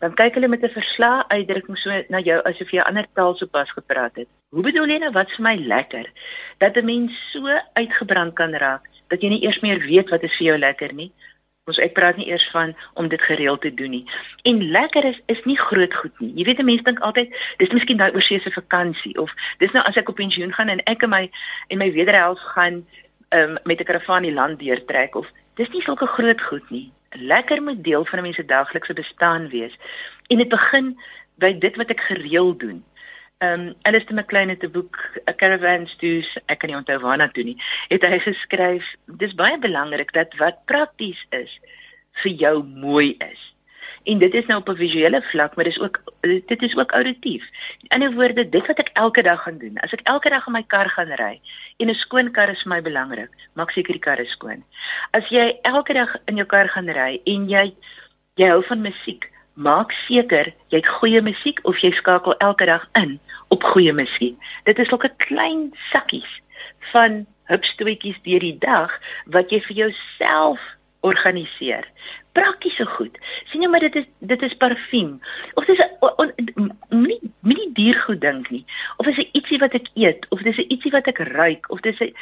Dan 0.02 0.14
kyk 0.14 0.34
hulle 0.36 0.48
met 0.48 0.64
'n 0.64 0.76
verslae 0.76 1.24
uitdrukking 1.28 1.78
so 1.78 1.90
na 2.08 2.20
jou 2.20 2.40
asof 2.44 2.70
jy 2.70 2.80
'n 2.80 2.88
ander 2.90 3.06
taal 3.14 3.34
sopas 3.36 3.70
gepraat 3.70 4.16
het. 4.16 4.28
Hoe 4.50 4.62
bedoel 4.62 4.88
jy 4.88 4.98
nou 4.98 5.12
wat 5.12 5.30
vir 5.30 5.42
my 5.42 5.56
lekker? 5.56 6.06
Dat 6.58 6.76
'n 6.76 6.84
mens 6.84 7.12
so 7.32 7.48
uitgebrand 7.72 8.34
kan 8.34 8.54
raak 8.54 8.82
dat 9.08 9.22
jy 9.22 9.28
nie 9.28 9.44
eers 9.44 9.60
meer 9.60 9.78
weet 9.78 10.10
wat 10.10 10.22
is 10.22 10.36
vir 10.36 10.46
jou 10.46 10.58
lekker 10.58 10.92
nie. 10.92 11.12
Ons 11.64 11.78
ek 11.78 11.94
praat 11.96 12.16
nie 12.16 12.28
eers 12.28 12.44
van 12.52 12.74
om 12.94 13.08
dit 13.08 13.22
gereeld 13.22 13.60
te 13.60 13.74
doen 13.74 13.90
nie. 13.90 14.04
En 14.42 14.70
lekker 14.70 15.04
is 15.04 15.20
is 15.26 15.44
nie 15.44 15.58
groot 15.58 15.94
goed 15.94 16.20
nie. 16.20 16.32
Jy 16.36 16.44
weet 16.44 16.62
mense 16.62 16.84
dink 16.84 17.00
altyd 17.00 17.32
dis 17.56 17.72
miskien 17.72 17.96
daai 17.96 18.12
oorseese 18.12 18.50
vakansie 18.50 19.14
of 19.18 19.32
dis 19.58 19.72
nou 19.72 19.84
as 19.84 19.96
ek 19.96 20.08
op 20.08 20.20
pensioen 20.20 20.52
gaan 20.52 20.68
en 20.68 20.82
ek 20.84 21.02
en 21.02 21.10
my 21.10 21.30
en 21.68 21.78
my 21.78 21.92
wederhelf 21.92 22.40
gaan 22.56 22.84
um, 23.34 23.56
met 23.64 23.80
'n 23.80 23.84
karavaan 23.84 24.22
die 24.22 24.32
land 24.32 24.58
deurtrek 24.58 25.14
of 25.14 25.28
dis 25.54 25.68
nie 25.68 25.82
sulke 25.82 26.06
groot 26.06 26.40
goed 26.40 26.70
nie. 26.70 26.92
Lekker 27.10 27.62
moet 27.62 27.84
deel 27.84 28.04
van 28.04 28.18
'n 28.18 28.22
mens 28.22 28.36
se 28.36 28.44
daaglikse 28.44 28.92
bestaan 28.92 29.48
wees. 29.48 29.78
En 30.26 30.38
dit 30.38 30.48
begin 30.48 31.00
by 31.34 31.58
dit 31.58 31.76
wat 31.76 31.90
ek 31.90 32.00
gereeld 32.00 32.60
doen. 32.60 32.84
Ehm 33.38 33.60
um, 33.60 33.74
Alistair 33.82 34.14
McLean 34.14 34.48
het 34.48 34.62
'n 34.62 34.70
boek 34.70 34.96
A 35.28 35.34
Caravan 35.34 35.86
Stews, 35.86 36.38
ek 36.46 36.58
kan 36.58 36.68
nie 36.68 36.78
onthou 36.78 36.98
waarna 36.98 37.28
toe 37.28 37.44
nie. 37.44 37.62
Het 37.88 38.02
hy 38.02 38.18
geskryf, 38.18 38.94
dis 39.06 39.34
baie 39.34 39.58
belangrik 39.58 40.12
dat 40.12 40.34
wat 40.36 40.64
prakties 40.64 41.26
is 41.30 41.60
vir 42.12 42.32
jou 42.32 42.64
mooi 42.64 43.16
is. 43.18 43.53
En 44.04 44.18
dit 44.18 44.34
is 44.34 44.46
nou 44.46 44.60
op 44.60 44.68
'n 44.68 44.76
visuele 44.76 45.22
vlak, 45.22 45.54
maar 45.54 45.64
dis 45.64 45.80
ook 45.80 46.02
dit 46.20 46.62
is 46.62 46.76
ook 46.76 46.90
auditief. 46.92 47.44
In 47.82 47.88
ander 47.88 48.12
woorde, 48.12 48.48
dit 48.48 48.66
wat 48.66 48.78
ek 48.78 48.90
elke 48.92 49.22
dag 49.22 49.42
gaan 49.42 49.58
doen. 49.58 49.78
As 49.78 49.92
ek 49.92 50.00
elke 50.02 50.28
dag 50.28 50.46
in 50.46 50.52
my 50.52 50.62
kar 50.62 50.88
gaan 50.88 51.12
ry 51.12 51.40
en 51.76 51.88
'n 51.88 51.94
skoon 51.94 52.30
kar 52.30 52.48
is 52.48 52.64
my 52.64 52.82
belangrik, 52.82 53.30
maak 53.52 53.70
seker 53.70 53.92
die 53.92 54.00
kar 54.00 54.18
is 54.18 54.30
skoon. 54.30 54.64
As 55.10 55.28
jy 55.28 55.58
elke 55.62 55.92
dag 55.92 56.16
in 56.24 56.36
jou 56.36 56.46
kar 56.46 56.68
gaan 56.68 56.88
ry 56.88 57.20
en 57.24 57.48
jy 57.48 57.74
jy 58.34 58.48
hou 58.48 58.62
van 58.62 58.80
musiek, 58.80 59.30
maak 59.54 59.92
seker 59.92 60.52
jy 60.68 60.76
het 60.76 60.88
goeie 60.88 61.22
musiek 61.22 61.60
of 61.62 61.78
jy 61.78 61.90
skakel 61.90 62.36
elke 62.36 62.66
dag 62.66 62.88
in 62.92 63.20
op 63.48 63.62
goeie 63.62 63.92
musiek. 63.92 64.36
Dit 64.64 64.78
is 64.78 64.92
ook 64.92 65.04
'n 65.04 65.16
klein 65.16 65.72
sakkies 65.92 66.40
van 66.92 67.26
hupstoetjies 67.44 68.22
deur 68.22 68.40
die 68.40 68.58
dag 68.58 69.00
wat 69.26 69.50
jy 69.50 69.60
vir 69.60 69.76
jouself 69.76 70.60
organiseer. 71.00 71.84
Praktiese 72.34 72.86
goed. 72.96 73.18
sien 73.50 73.62
jy 73.62 73.68
maar 73.70 73.84
dit 73.84 73.96
is 74.00 74.06
dit 74.18 74.42
is 74.42 74.56
parfuum. 74.58 75.20
Of 75.54 75.64
dis 75.70 75.78
'n 75.78 76.72
nie 76.88 77.20
nie 77.40 77.68
diergoed 77.72 78.20
dink 78.20 78.50
nie. 78.50 78.64
Of 78.96 79.06
is 79.06 79.16
dit 79.16 79.28
ietsie 79.32 79.58
wat 79.58 79.74
ek 79.74 79.88
eet 79.94 80.26
of 80.28 80.42
dis 80.42 80.56
ietsie 80.56 80.90
wat 80.90 81.06
ek 81.06 81.18
ruik 81.18 81.70
of 81.70 81.80
dis 81.80 82.00
'n 82.00 82.14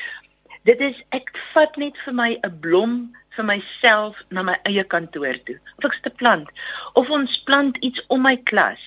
dit 0.65 0.81
is 0.81 1.03
ek 1.11 1.33
vat 1.53 1.77
net 1.77 1.97
vir 2.05 2.15
my 2.15 2.39
'n 2.43 2.61
blom 2.61 3.17
vir 3.37 3.45
myself 3.45 4.17
na 4.29 4.43
my 4.43 4.57
eie 4.69 4.85
kantoor 4.85 5.37
toe. 5.45 5.59
Of 5.79 5.85
ek 5.85 5.95
ste 5.95 6.11
plant 6.11 6.49
of 6.93 7.11
ons 7.11 7.43
plant 7.45 7.77
iets 7.77 8.05
om 8.09 8.23
my 8.23 8.37
klas 8.37 8.81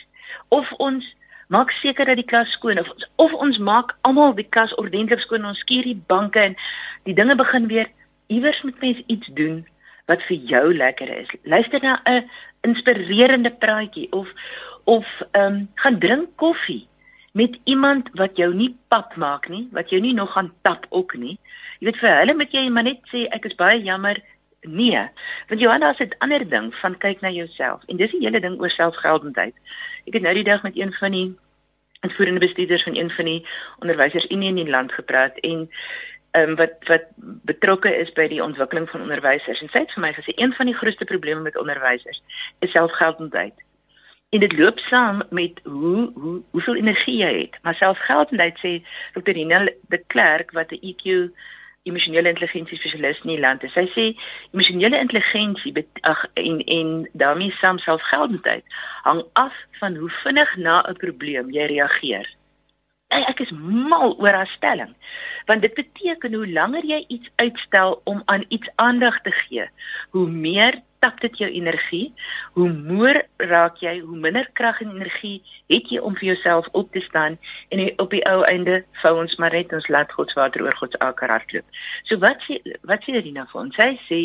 of 0.50 0.72
ons 0.78 1.06
maak 1.48 1.72
seker 1.72 2.06
dat 2.06 2.16
die 2.16 2.26
klas 2.26 2.52
skoon 2.52 2.80
of 2.80 2.90
of 3.16 3.34
ons 3.34 3.58
maak 3.58 3.98
almal 4.02 4.34
die 4.34 4.50
klas 4.50 4.74
ordentlik 4.82 5.20
skoon 5.20 5.46
ons 5.46 5.60
skuur 5.60 5.84
die 5.84 6.02
banke 6.08 6.40
en 6.40 6.56
die 7.04 7.14
dinge 7.14 7.36
begin 7.36 7.68
weer 7.68 7.90
iewers 8.28 8.62
met 8.62 8.80
mense 8.82 9.04
iets 9.08 9.28
doen 9.28 9.66
wat 10.06 10.24
vir 10.28 10.38
jou 10.38 10.74
lekker 10.74 11.10
is. 11.10 11.30
Luister 11.44 11.82
na 11.82 12.02
'n 12.06 12.30
inspirerende 12.62 13.52
praatjie 13.52 14.12
of 14.12 14.28
of 14.84 15.06
ehm 15.32 15.54
um, 15.54 15.70
gaan 15.76 16.00
drink 16.00 16.30
koffie 16.36 16.88
met 17.34 17.60
iemand 17.64 18.10
wat 18.14 18.38
jou 18.38 18.54
nie 18.54 18.78
pap 18.88 19.16
maak 19.16 19.50
nie, 19.50 19.68
wat 19.72 19.90
jou 19.90 20.02
nie 20.02 20.14
nog 20.14 20.32
gaan 20.32 20.54
tap 20.62 20.86
ook 20.90 21.16
nie. 21.18 21.38
Jy 21.80 21.86
weet 21.86 22.00
vir 22.00 22.18
hulle 22.20 22.34
moet 22.34 22.52
jy 22.52 22.70
maar 22.70 22.84
net 22.84 23.02
sê 23.12 23.28
ek 23.30 23.46
is 23.46 23.56
baie 23.56 23.82
jammer, 23.84 24.22
Nee, 24.68 25.10
want 25.48 25.62
Johanna 25.62 25.94
sê 25.94 26.06
'n 26.06 26.18
ander 26.18 26.50
ding 26.50 26.76
van 26.76 26.98
kyk 26.98 27.22
na 27.22 27.30
jouself 27.30 27.82
en 27.86 27.98
dis 27.98 28.12
die 28.12 28.26
hele 28.26 28.40
ding 28.40 28.60
oor 28.60 28.70
selfgeldendheid. 28.70 29.54
Ek 30.08 30.14
het 30.14 30.22
nou 30.22 30.34
die 30.34 30.44
dag 30.44 30.64
met 30.64 30.78
een 30.78 30.94
van 30.94 31.12
die 31.12 31.36
uitvoerende 32.00 32.40
bestuurders 32.40 32.84
van 32.84 32.96
een 32.96 33.12
van 33.12 33.26
die 33.26 33.48
onderwysers 33.80 34.26
in 34.26 34.40
die 34.40 34.70
land 34.70 34.92
gepraat 34.92 35.38
en 35.40 35.70
ehm 36.36 36.50
um, 36.50 36.56
wat 36.56 36.74
wat 36.92 37.06
betrokke 37.52 37.92
is 37.96 38.12
by 38.18 38.28
die 38.28 38.44
ontwikkeling 38.44 38.90
van 38.90 39.02
onderwysers 39.08 39.62
en 39.62 39.70
sy 39.72 39.84
het 39.86 39.94
vir 39.96 40.04
my 40.04 40.12
gesê 40.18 40.34
een 40.36 40.54
van 40.58 40.70
die 40.70 40.76
grootste 40.76 41.08
probleme 41.12 41.42
met 41.42 41.58
onderwysers 41.58 42.22
is 42.60 42.72
selfgeldendheid. 42.72 43.64
En 44.36 44.40
dit 44.44 44.58
loop 44.60 44.80
saam 44.80 45.22
met 45.30 45.60
hoe 45.64 46.12
hoe 46.14 46.42
hoeveel 46.52 46.76
energie 46.76 47.18
jy 47.18 47.34
het. 47.40 47.60
Maar 47.62 47.76
selfgeldendheid 47.76 48.58
sê 48.60 48.74
Dr. 49.14 49.32
Rina 49.38 49.64
de 49.94 50.02
Klerk 50.08 50.52
wat 50.52 50.72
'n 50.72 50.82
EQ 50.92 51.32
emosionele 51.84 52.30
intelligensie 52.30 52.78
spesialis 52.78 53.22
in 53.24 53.36
die 53.36 53.40
land. 53.40 53.64
Sy 53.74 53.86
sê 53.96 54.06
emosionele 54.52 55.00
intelligensie 55.00 55.88
ag 56.02 56.26
en 56.34 56.64
en 56.64 57.10
daarmee 57.14 57.52
saam 57.62 57.78
selfgeldendheid 57.78 58.64
hang 59.08 59.24
af 59.34 59.54
van 59.80 59.96
hoe 59.96 60.10
vinnig 60.24 60.56
na 60.58 60.82
'n 60.90 60.98
probleem 61.04 61.52
jy 61.52 61.66
reageer. 61.66 62.28
Hey, 63.16 63.24
ek 63.32 63.46
is 63.46 63.52
mal 63.56 64.18
oor 64.20 64.36
haar 64.36 64.50
stelling. 64.52 64.90
Want 65.48 65.62
dit 65.64 65.72
beteken 65.78 66.34
hoe 66.36 66.48
langer 66.52 66.84
jy 66.84 66.98
iets 67.08 67.30
uitstel 67.40 67.94
om 68.12 68.18
aan 68.26 68.44
iets 68.52 68.68
aandag 68.76 69.22
te 69.24 69.32
gee, 69.32 69.64
hoe 70.12 70.26
meer 70.28 70.82
tap 71.00 71.22
dit 71.24 71.38
jou 71.40 71.48
energie. 71.48 72.10
Hoe 72.60 72.68
moer 72.68 73.22
raak 73.40 73.80
jy, 73.80 73.94
hoe 74.04 74.20
minder 74.20 74.50
krag 74.60 74.82
en 74.84 74.92
energie 74.98 75.38
het 75.72 75.88
jy 75.94 76.02
om 76.04 76.18
vir 76.20 76.34
jouself 76.34 76.68
op 76.76 76.92
te 76.92 77.00
staan 77.06 77.38
en 77.72 77.86
op 78.04 78.12
die 78.12 78.20
ou 78.28 78.42
einde 78.50 78.82
vou 79.00 79.14
ons 79.22 79.38
maar 79.40 79.56
net 79.56 79.72
ons 79.80 79.88
laat 79.96 80.12
God 80.18 80.36
water 80.36 80.66
oor 80.68 80.76
God 80.82 80.92
se 80.92 81.00
akker 81.08 81.32
hardloop. 81.32 81.80
So 82.12 82.20
wat 82.26 82.44
sê 82.50 82.60
wat 82.84 83.08
sê 83.08 83.16
Rina 83.16 83.48
vir 83.54 83.62
ons? 83.62 83.80
Sy 83.80 83.94
sê 84.10 84.20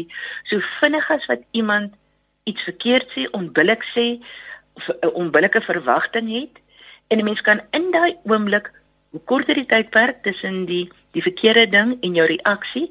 so 0.50 0.58
vinnig 0.80 1.06
as 1.14 1.30
wat 1.30 1.46
iemand 1.54 1.94
iets 2.50 2.66
verkeerd 2.66 3.06
sê, 3.14 3.28
onbillik 3.38 3.86
sê 3.94 4.08
of 4.74 4.90
'n 4.98 5.14
onbillike 5.14 5.62
verwagting 5.70 6.34
het 6.34 6.58
en 7.14 7.22
'n 7.22 7.24
mens 7.30 7.40
kan 7.46 7.62
in 7.70 7.90
daai 7.94 8.18
oomblik 8.26 8.72
hoe 9.10 9.20
korter 9.26 9.58
die 9.58 9.66
tydperk 9.66 10.22
tussen 10.22 10.64
die 10.66 10.88
die 11.10 11.22
verkeerde 11.22 11.64
ding 11.66 11.96
en 12.06 12.14
jou 12.14 12.26
reaksie, 12.30 12.84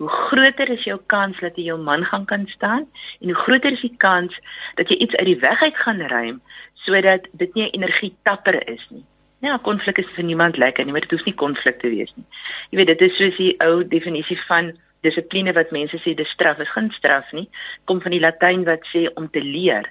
hoe 0.00 0.08
groter 0.08 0.70
is 0.72 0.86
jou 0.88 0.96
kans 1.12 1.36
dat 1.44 1.58
jy 1.60 1.66
jou 1.66 1.76
man 1.76 2.06
gaan 2.08 2.24
kan 2.24 2.46
staan 2.48 2.86
en 3.20 3.32
hoe 3.32 3.36
groter 3.42 3.76
is 3.76 3.82
die 3.84 3.92
kans 4.00 4.38
dat 4.80 4.88
jy 4.88 4.96
iets 5.04 5.16
uit 5.16 5.28
die 5.28 5.40
weg 5.42 5.62
uit 5.62 5.76
gaan 5.76 6.00
ruim 6.12 6.40
sodat 6.86 7.28
dit 7.32 7.54
nie 7.54 7.66
'n 7.66 7.76
energie 7.76 8.14
tapper 8.22 8.56
is 8.68 8.86
nie. 8.90 9.04
Ja, 9.44 9.58
konflik 9.58 9.98
is 9.98 10.08
vir 10.16 10.24
niemand 10.24 10.56
lekker 10.56 10.84
nie, 10.84 10.92
maar 10.92 11.04
dit 11.04 11.10
hoef 11.10 11.24
nie 11.24 11.34
konflik 11.34 11.80
te 11.80 11.88
wees 11.88 12.12
nie. 12.16 12.24
Jy 12.70 12.76
weet, 12.76 12.86
dit 12.86 13.00
is 13.10 13.16
soos 13.16 13.36
die 13.36 13.54
ou 13.60 13.84
definisie 13.84 14.40
van 14.48 14.72
dissipline 15.06 15.52
wat 15.56 15.72
mense 15.74 15.98
sê 16.02 16.14
dis 16.16 16.32
straf 16.34 16.60
is 16.62 16.72
geen 16.74 16.88
straf 16.96 17.30
nie 17.36 17.46
kom 17.88 18.00
van 18.04 18.14
die 18.14 18.22
latyn 18.22 18.64
wat 18.68 18.86
sê 18.92 19.06
om 19.20 19.28
te 19.32 19.42
leer 19.44 19.88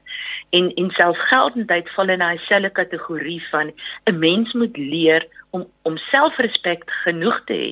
en 0.58 0.72
en 0.82 0.92
selfgeldendheid 0.98 1.92
val 1.96 2.14
in 2.16 2.24
daai 2.24 2.42
selfe 2.48 2.74
kategorie 2.82 3.42
van 3.52 3.72
'n 4.12 4.20
mens 4.20 4.54
moet 4.54 4.78
leer 4.78 5.28
om 5.56 5.66
om 5.90 5.98
selfrespek 6.08 6.84
genoeg 7.04 7.40
te 7.50 7.58
hê 7.62 7.72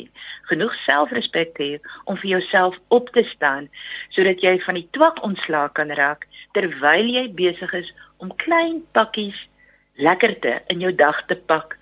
genoeg 0.52 0.76
selfrespek 0.86 1.54
te 1.58 1.68
hê 1.70 2.00
om 2.12 2.20
vir 2.24 2.30
jouself 2.36 2.80
op 2.98 3.12
te 3.18 3.26
staan 3.32 3.70
sodat 4.16 4.44
jy 4.46 4.56
van 4.66 4.80
die 4.80 4.88
twak 4.98 5.22
ontslae 5.30 5.70
kan 5.80 5.94
raak 6.02 6.28
terwyl 6.58 7.14
jy 7.18 7.28
besig 7.44 7.76
is 7.84 7.94
om 8.24 8.36
klein 8.46 8.82
pakkies 8.98 9.40
lekkerte 10.08 10.60
in 10.74 10.84
jou 10.86 10.94
dag 11.06 11.22
te 11.30 11.40
pak 11.54 11.78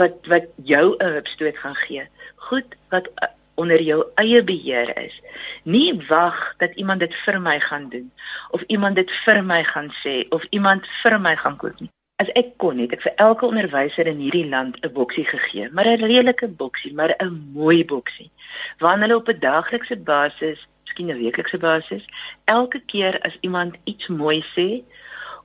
wat 0.00 0.30
wat 0.32 0.52
jou 0.74 0.86
'n 0.98 1.12
hupstoot 1.18 1.58
gaan 1.64 1.78
gee 1.86 2.08
goed 2.48 2.78
wat 2.94 3.10
onder 3.56 3.82
jou 3.82 4.04
eie 4.14 4.42
beheer 4.44 4.92
is. 5.00 5.14
Nie 5.62 5.94
wag 6.08 6.54
dat 6.60 6.74
iemand 6.74 7.00
dit 7.00 7.14
vir 7.24 7.40
my 7.40 7.60
gaan 7.60 7.88
doen 7.88 8.12
of 8.50 8.62
iemand 8.66 8.96
dit 8.96 9.10
vir 9.24 9.42
my 9.44 9.62
gaan 9.64 9.90
sê 10.04 10.28
of 10.28 10.44
iemand 10.50 10.86
vir 11.02 11.20
my 11.20 11.36
gaan 11.36 11.56
koop 11.56 11.80
nie. 11.80 11.90
As 12.22 12.28
ek 12.40 12.54
kon 12.62 12.78
het 12.80 12.94
ek 12.96 13.02
vir 13.04 13.12
elke 13.22 13.44
onderwyser 13.46 14.08
in 14.12 14.22
hierdie 14.24 14.46
land 14.52 14.76
'n 14.80 14.92
boksie 14.98 15.24
gegee, 15.32 15.68
maar 15.70 15.88
'n 15.88 16.04
redelike 16.04 16.48
boksie, 16.62 16.92
maar 16.94 17.12
'n 17.18 17.52
mooi 17.52 17.84
boksie. 17.84 18.30
Waar 18.78 18.98
hulle 19.00 19.16
op 19.16 19.28
'n 19.28 19.40
daaglikse 19.40 19.96
basis, 19.96 20.58
miskien 20.84 21.10
'n 21.10 21.20
weeklikse 21.24 21.58
basis, 21.58 22.04
elke 22.44 22.80
keer 22.80 23.20
as 23.20 23.36
iemand 23.40 23.76
iets 23.84 24.06
mooi 24.06 24.40
sê 24.54 24.68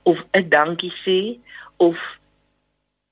of 0.02 0.24
'n 0.32 0.48
dankie 0.48 0.94
sê 1.04 1.38
of 1.76 1.98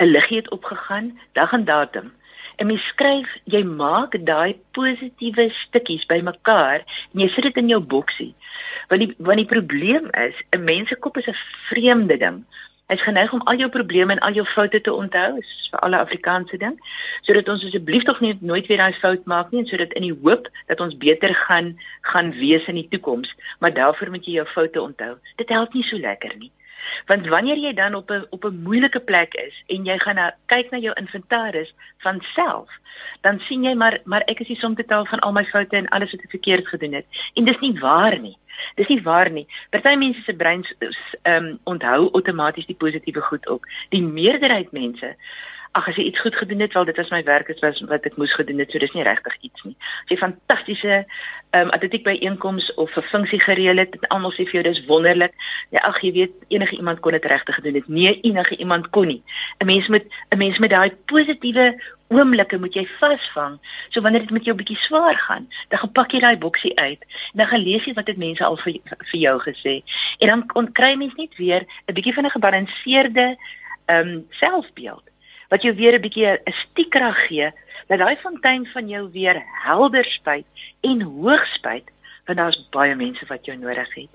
'n 0.03 0.13
liggie 0.15 0.37
het 0.37 0.51
opgegaan, 0.51 1.21
dag 1.33 1.53
en 1.53 1.65
datum 1.65 2.13
En 2.61 2.67
mens 2.69 2.87
skryf, 2.93 3.31
jy 3.49 3.63
maak 3.65 4.19
daai 4.29 4.59
positiewe 4.77 5.47
stukkies 5.63 6.03
bymekaar 6.11 6.83
en 6.85 7.23
jy 7.23 7.29
sit 7.33 7.47
dit 7.49 7.61
in 7.63 7.71
jou 7.73 7.79
boksie. 7.81 8.35
Want 8.91 9.01
die 9.01 9.15
want 9.17 9.41
die 9.41 9.49
probleem 9.49 10.11
is, 10.21 10.37
'n 10.53 10.65
mens 10.65 10.93
se 10.93 10.97
kop 10.97 11.17
is 11.17 11.29
'n 11.33 11.39
vreemde 11.71 12.17
ding. 12.21 12.45
Hy's 12.91 13.03
geneig 13.07 13.31
om 13.33 13.43
al 13.47 13.61
jou 13.61 13.69
probleme 13.71 14.17
en 14.17 14.23
al 14.27 14.35
jou 14.35 14.43
foute 14.51 14.81
te 14.83 14.93
onthou, 14.93 15.39
is 15.39 15.69
vir 15.71 15.83
alle 15.87 15.99
Afrikaanse 16.03 16.59
ding, 16.59 16.75
sodat 17.23 17.49
ons 17.53 17.63
asseblief 17.69 18.03
tog 18.09 18.19
nie 18.25 18.33
nooit 18.41 18.67
weer 18.67 18.83
daai 18.83 18.97
fout 18.99 19.29
maak 19.31 19.53
nie 19.55 19.63
en 19.63 19.69
sodat 19.71 19.95
in 19.99 20.09
die 20.09 20.17
hoop 20.25 20.49
dat 20.67 20.83
ons 20.83 20.97
beter 20.99 21.35
gaan 21.45 21.77
gaan 22.13 22.33
wees 22.41 22.67
in 22.67 22.81
die 22.81 22.89
toekoms, 22.91 23.31
maar 23.63 23.75
daarvoor 23.77 24.11
moet 24.11 24.27
jy 24.27 24.41
jou 24.41 24.47
foute 24.57 24.83
onthou. 24.83 25.13
Dit 25.39 25.55
help 25.55 25.77
nie 25.79 25.87
so 25.87 26.03
lekker 26.03 26.35
nie. 26.41 26.51
Want 27.07 27.29
wanneer 27.29 27.59
jy 27.59 27.73
dan 27.75 27.95
op 27.95 28.11
'n 28.11 28.27
op 28.31 28.45
'n 28.45 28.63
moeilike 28.63 29.01
plek 29.01 29.35
is 29.35 29.63
en 29.67 29.85
jy 29.85 29.99
gaan 29.99 30.15
na 30.15 30.35
kyk 30.47 30.71
na 30.71 30.79
jou 30.79 30.95
inventaris 30.95 31.75
van 31.99 32.21
self, 32.35 32.69
dan 33.21 33.41
sien 33.41 33.65
jy 33.65 33.75
maar 33.75 33.99
maar 34.05 34.23
ek 34.27 34.41
is 34.41 34.47
die 34.47 34.59
som 34.59 34.75
totaal 34.75 35.07
van 35.07 35.19
al 35.19 35.33
my 35.33 35.45
foute 35.45 35.77
en 35.77 35.89
alles 35.89 36.11
wat 36.11 36.21
ek 36.21 36.31
verkeerd 36.31 36.69
gedoen 36.69 36.93
het. 36.93 37.07
En 37.35 37.45
dis 37.45 37.59
nie 37.59 37.79
waar 37.81 38.19
nie. 38.21 38.37
Dis 38.75 38.89
nie 38.89 39.03
waar 39.03 39.31
nie. 39.31 39.47
Party 39.71 39.95
mense 39.97 40.23
se 40.23 40.35
breins 40.35 40.75
ehm 41.23 41.45
um, 41.45 41.59
onthou 41.65 42.11
outomaties 42.13 42.67
die 42.67 42.77
positiewe 42.77 43.21
goed 43.21 43.49
ook. 43.49 43.67
Die 43.89 44.03
meerderheid 44.03 44.73
mense 44.73 45.17
ag 45.73 45.89
as 45.89 45.97
jy 45.97 46.05
iets 46.11 46.21
goed 46.21 46.35
gedoen 46.35 46.61
het, 46.61 46.73
wel 46.73 46.85
dit 46.85 46.97
was 46.97 47.11
my 47.11 47.23
werk, 47.25 47.47
dit 47.47 47.61
was 47.63 47.81
wat 47.87 48.07
ek 48.09 48.17
moes 48.19 48.33
gedoen 48.35 48.59
het, 48.59 48.73
so 48.73 48.79
dis 48.83 48.95
nie 48.97 49.05
regtig 49.07 49.37
iets 49.47 49.63
nie. 49.63 49.77
As 50.03 50.11
jy 50.11 50.17
fantastiese 50.19 50.97
ehm 51.51 51.67
um, 51.67 51.71
atletiek 51.75 52.05
by 52.07 52.17
einkoms 52.27 52.69
of 52.75 52.97
'n 52.97 53.07
funksie 53.11 53.41
gereël 53.41 53.79
het, 53.79 53.95
en 53.99 54.09
almal 54.15 54.33
sê 54.33 54.47
vir 54.47 54.61
jou 54.61 54.63
dis 54.63 54.85
wonderlik. 54.87 55.35
Ja 55.71 55.81
ag 55.87 56.01
jy 56.03 56.13
weet 56.13 56.35
enige 56.49 56.77
iemand 56.77 57.01
kon 57.01 57.13
dit 57.13 57.25
regtig 57.25 57.55
gedoen 57.55 57.75
het. 57.75 57.89
Nee, 57.89 58.21
enige 58.21 58.57
iemand 58.57 58.91
kon 58.91 59.07
nie. 59.07 59.23
'n 59.59 59.67
Mens 59.67 59.89
moet 59.89 60.07
'n 60.31 60.39
mens 60.39 60.59
met 60.59 60.71
daai 60.71 60.91
positiewe 61.07 61.79
oomblikke 62.09 62.59
moet 62.59 62.75
jy 62.75 62.87
vasvang. 62.99 63.59
So 63.91 64.01
wanneer 64.01 64.21
dit 64.21 64.31
met 64.31 64.45
jou 64.45 64.57
bietjie 64.57 64.77
swaar 64.77 65.19
gaan, 65.19 65.49
dan 65.69 65.79
gaan 65.79 65.93
pak 65.93 66.13
jy 66.13 66.21
daai 66.21 66.37
boksie 66.37 66.79
uit 66.79 67.03
en 67.33 67.39
dan 67.39 67.47
gaan 67.47 67.63
lees 67.63 67.85
jy 67.85 67.93
wat 67.95 68.07
dit 68.07 68.17
mense 68.17 68.45
al 68.45 68.57
vir, 68.57 68.73
vir 69.11 69.21
jou 69.21 69.39
gesê. 69.39 69.83
En 70.19 70.29
dan 70.29 70.47
kon 70.47 70.73
kry 70.73 70.95
mens 70.95 71.15
net 71.15 71.37
weer 71.37 71.67
'n 71.87 71.95
bietjie 71.95 72.15
van 72.15 72.25
'n 72.25 72.31
gebalanseerde 72.31 73.37
ehm 73.87 74.09
um, 74.09 74.27
selfbeeld 74.31 75.11
wat 75.51 75.63
jou 75.63 75.75
weer 75.75 75.95
'n 75.95 76.01
bietjie 76.07 76.27
'n 76.27 76.53
stiekrag 76.53 77.27
gee 77.27 77.51
dat 77.89 77.99
daai 77.99 78.17
fontein 78.17 78.67
van 78.67 78.89
jou 78.89 79.11
weer 79.13 79.43
helder 79.67 80.05
spuit 80.05 80.47
en 80.81 81.03
hoog 81.03 81.47
spuit 81.47 81.89
want 82.27 82.39
daar's 82.39 82.69
baie 82.71 82.95
mense 82.95 83.27
wat 83.27 83.45
jou 83.45 83.57
nodig 83.59 83.95
het. 83.95 84.13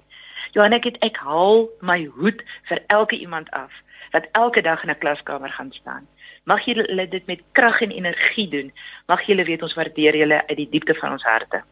Johan 0.52 0.74
ek 0.74 0.84
het 0.84 0.98
ek 1.04 1.17
haal 1.17 1.69
my 1.82 2.06
hoed 2.15 2.43
vir 2.69 2.80
elke 2.88 3.17
iemand 3.19 3.50
af 3.52 3.71
wat 4.12 4.28
elke 4.32 4.62
dag 4.62 4.84
in 4.84 4.89
'n 4.89 4.98
klaskamer 4.98 5.50
gaan 5.50 5.71
staan. 5.71 6.08
Mag 6.45 6.65
julle 6.65 7.08
dit 7.08 7.26
met 7.28 7.41
krag 7.52 7.82
en 7.82 7.91
energie 7.91 8.48
doen. 8.50 8.71
Mag 9.08 9.21
julle 9.28 9.43
weet 9.43 9.62
ons 9.62 9.74
waardeer 9.74 10.15
julle 10.15 10.48
uit 10.48 10.58
die 10.58 10.69
diepte 10.69 10.93
van 10.93 11.12
ons 11.12 11.24
harte. 11.24 11.63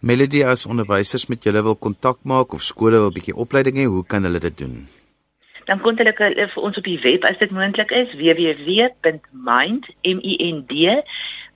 Melody 0.00 0.44
as 0.44 0.66
onderwysers 0.66 1.26
met 1.26 1.42
julle 1.42 1.62
wil 1.62 1.76
kontak 1.76 2.18
maak 2.22 2.52
of 2.52 2.62
skole 2.62 2.98
wil 2.98 3.10
'n 3.10 3.12
bietjie 3.12 3.36
opleiding 3.36 3.76
hê, 3.76 3.84
hoe 3.84 4.06
kan 4.06 4.22
hulle 4.22 4.40
dit 4.40 4.58
doen? 4.58 4.88
Dan 5.68 5.80
kon 5.84 5.98
hulle 6.00 6.48
vir 6.52 6.62
ons 6.68 6.78
op 6.80 6.84
die 6.84 7.00
web 7.04 7.24
as 7.28 7.40
dit 7.42 7.50
moontlik 7.52 7.90
is 7.92 8.10
www.mind 8.20 9.84
m 10.02 10.18
i 10.32 10.34
n 10.52 10.56
d 10.70 10.72